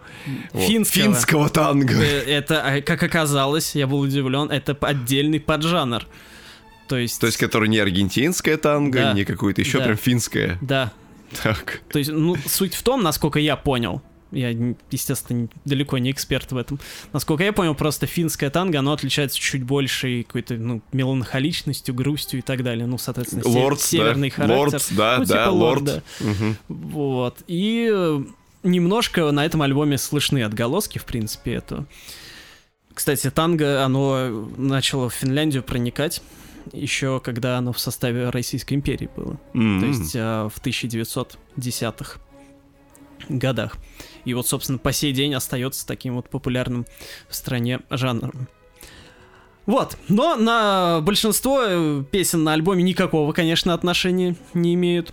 [0.54, 0.64] Вот.
[0.68, 1.04] Финского.
[1.04, 1.94] Финского танго.
[1.94, 6.08] Э, Это, а, как оказалось, я был удивлен, это отдельный поджанр.
[6.88, 7.20] То есть...
[7.22, 9.14] То есть, который не аргентинское танго, Да.
[9.14, 9.86] не какое-то еще Да.
[9.86, 10.58] прям финское.
[10.62, 10.92] Да,
[11.44, 11.82] Так.
[11.92, 14.02] То есть, ну, суть в том, насколько я понял,
[14.36, 16.80] я, естественно, далеко не эксперт в этом.
[17.14, 22.42] Насколько я понял, просто финское танго, оно отличается чуть большей какой-то, ну, меланхоличностью, грустью и
[22.42, 22.86] так далее.
[22.86, 24.36] Ну, соответственно, Лорд, северный да.
[24.36, 24.58] характер.
[24.58, 25.82] Лорд, да, Ну, да, типа лорд.
[25.82, 26.04] лорда.
[26.20, 26.58] Мгм.
[26.68, 27.38] Вот.
[27.48, 28.24] И э,
[28.64, 31.86] немножко на этом альбоме слышны отголоски, в принципе, этого.
[32.94, 36.22] Кстати, танго, оно начало в Финляндию проникать
[36.74, 39.40] еще когда оно в составе Российской империи было.
[39.54, 39.82] М.
[39.82, 42.20] То есть э, в 1910-х
[43.30, 43.78] годах.
[44.26, 46.86] И вот, собственно, по сей день остается таким вот популярным
[47.30, 48.48] в стране жанром.
[49.66, 55.12] Вот, но на большинство э, песен на альбоме никакого, конечно, отношения не имеют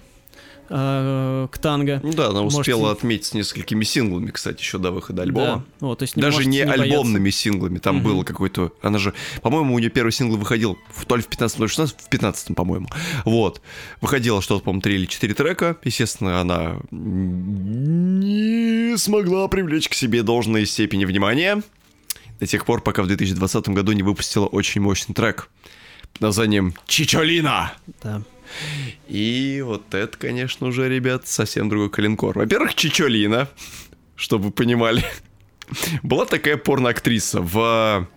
[0.75, 2.01] э, к танго.
[2.03, 5.65] Ну да, она успела Можете- отметить с несколькими синглами, кстати, еще до выхода альбома.
[5.81, 6.83] Да, вот, то есть Даже можете не, бояться.
[6.83, 8.05] альбомными синглами, там Мгм.
[8.05, 8.73] было какой-то...
[8.81, 9.13] Она же,
[9.43, 12.01] по-моему, у нее первый сингл выходил в- то ли в 15 то ли в 16
[12.01, 12.89] в 15 по-моему.
[13.25, 13.61] Вот.
[14.01, 15.77] Выходило что-то, по-моему, 3 или 4 трека.
[15.85, 21.63] Естественно, она не смогла привлечь к себе должной степени внимания
[22.41, 25.49] до тех пор, пока в 2020 году не выпустила очень мощный трек
[26.13, 27.73] под названием «Чичолина».
[28.03, 28.23] Да.
[29.09, 32.39] И вот это, конечно, уже, ребят, совсем другой калинкор.
[32.39, 33.49] Во-первых, Чичолина,
[34.17, 35.05] чтобы вы понимали,
[36.03, 38.09] была такая порноактриса в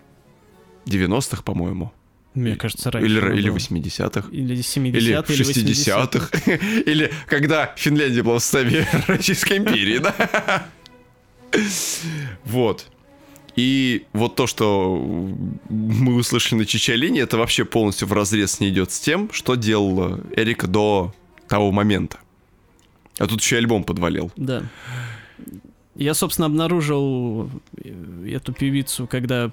[0.86, 1.92] 90-х, по-моему.
[2.34, 3.10] Мне кажется, раньше.
[3.10, 3.58] Или, или была.
[3.60, 4.30] 80-х.
[4.32, 6.52] Или 70-е, Или или 60-х.
[6.86, 10.68] Или когда Финляндия была в составе Российской империи, да?
[12.44, 12.88] Вот.
[13.56, 14.98] И вот то, что
[15.70, 20.20] мы услышали на Чичалине, это вообще полностью в разрез не идет с тем, что делал
[20.36, 21.14] Эрика до
[21.48, 22.20] того момента.
[23.18, 24.32] А тут еще альбом подвалил.
[24.36, 24.64] Да.
[25.96, 27.50] Я, собственно, обнаружил
[28.28, 29.52] эту певицу, когда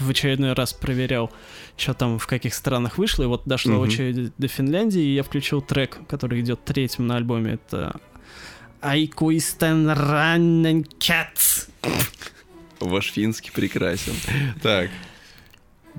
[0.00, 1.30] в очередной раз проверял,
[1.76, 3.80] что там в каких странах вышло, и вот дошло mm-hmm.
[3.80, 7.52] очередь до Финляндии, и я включил трек, который идет третьим на альбоме.
[7.54, 8.00] Это
[8.80, 11.68] Айкуистен Раннен Кат.
[12.80, 14.14] Ваш финский прекрасен.
[14.62, 14.90] Так.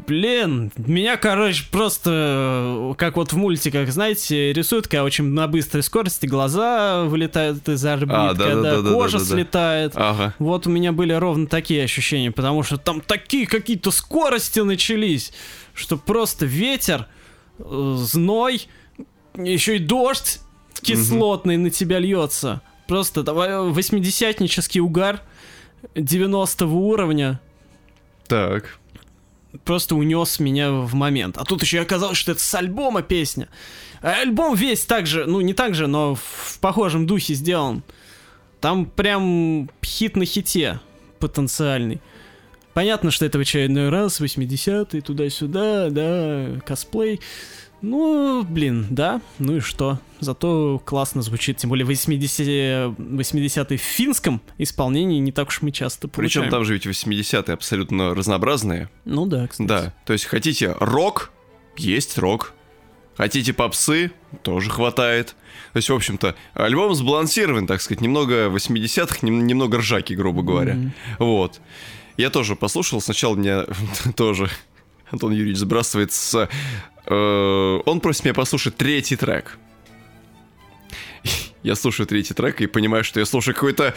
[0.06, 6.28] Блин, меня, короче, просто, как вот в мультиках, знаете, рисуют, когда очень на быстрой скорости
[6.28, 9.92] глаза вылетают из орбит, а, да, когда да, да, кожа да, да, слетает.
[9.96, 10.36] Ага.
[10.38, 15.34] Вот у меня были ровно такие ощущения, потому что там такие какие-то скорости начались,
[15.74, 17.08] что просто ветер,
[17.58, 18.68] э, зной,
[19.36, 20.42] еще и дождь
[20.82, 21.64] кислотный угу.
[21.64, 22.62] на тебя льется.
[22.88, 25.22] Просто давай восьмидесятнический угар
[25.96, 27.40] 90 уровня.
[28.28, 28.80] Так
[29.64, 31.38] просто унес меня в момент.
[31.38, 33.48] А тут еще оказалось, что это с альбома песня.
[34.02, 37.84] А альбом весь так же, ну не так же, но в похожем духе сделан.
[38.60, 40.80] Там прям хит на хите
[41.20, 42.02] потенциальный.
[42.74, 47.20] Понятно, что это в очередной раз, 80-е, туда-сюда, да, косплей.
[47.82, 50.00] Ну, блин, да, ну и что?
[50.20, 56.08] Зато классно звучит, тем более 80-е 80 в финском исполнении не так уж мы часто
[56.08, 56.46] получаем.
[56.46, 58.90] Причем там же ведь 80-е абсолютно разнообразные.
[59.06, 59.68] Ну да, кстати.
[59.68, 61.32] Да, то есть хотите рок,
[61.78, 62.54] есть рок.
[63.16, 64.12] Хотите попсы,
[64.44, 65.36] тоже хватает.
[65.74, 70.76] То есть, в общем-то, альбом сбалансирован, так сказать, немного 80-х, немного ржаки, грубо говоря.
[70.76, 70.92] Mm-hmm.
[71.18, 71.60] Вот.
[72.18, 73.64] Я тоже послушал, сначала мне
[74.16, 74.52] тоже
[75.12, 76.50] Антон Юрьевич сбрасывает с
[77.08, 79.58] Э, он просит меня послушать третий трек.
[81.64, 83.94] Я слушаю третий трек и понимаю, что я слушаю какой-то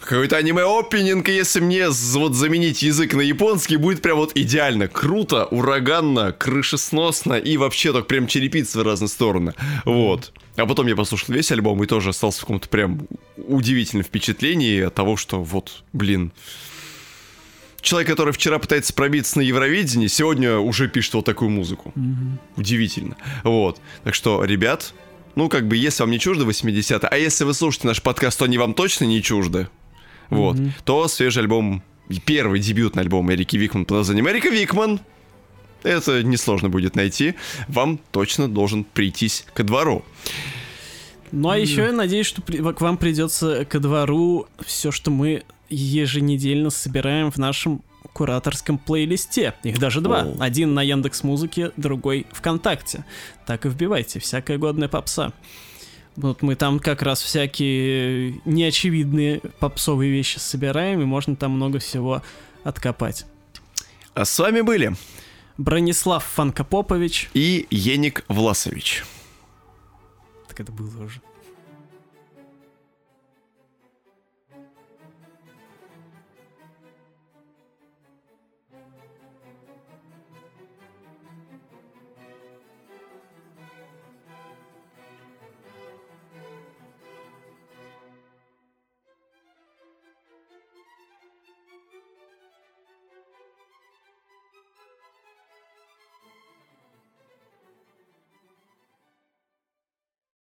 [0.00, 4.86] какой-то аниме-опенинг, если мне вот заменить язык на японский, будет прям вот идеально.
[4.86, 9.54] Круто, ураганно, крышесносно и вообще так прям черепиться в разные стороны.
[9.84, 10.32] Вот.
[10.54, 14.94] А потом я послушал весь альбом и тоже остался в каком-то прям удивительном впечатлении от
[14.94, 16.30] того, что вот, блин,
[17.86, 21.92] человек, который вчера пытается пробиться на Евровидении, сегодня уже пишет вот такую музыку.
[21.94, 22.38] Mm-hmm.
[22.56, 23.16] Удивительно.
[23.44, 23.80] Вот.
[24.02, 24.92] Так что, ребят,
[25.36, 28.44] ну, как бы, если вам не чужды 80-е, а если вы слушаете наш подкаст, то
[28.44, 29.68] они вам точно не чужды,
[30.30, 30.70] вот, mm-hmm.
[30.84, 31.82] то свежий альбом,
[32.24, 35.00] первый дебютный альбом Эрики Викман под названием «Эрика Викман»,
[35.84, 37.34] это несложно будет найти,
[37.68, 40.04] вам точно должен прийтись ко двору.
[41.30, 45.44] Ну а еще я надеюсь, что при, к вам придется ко двору все, что мы
[45.68, 49.54] еженедельно собираем в нашем кураторском плейлисте.
[49.62, 50.22] Их даже два.
[50.22, 50.36] О.
[50.40, 53.04] Один на Яндекс Музыке, другой ВКонтакте.
[53.46, 55.32] Так и вбивайте, всякая годная попса.
[56.16, 62.22] Вот мы там как раз всякие неочевидные попсовые вещи собираем, и можно там много всего
[62.64, 63.26] откопать.
[64.14, 64.96] А с вами были
[65.58, 69.04] Бронислав Фанкопопович и Еник Власович.
[70.48, 71.20] Так это было уже.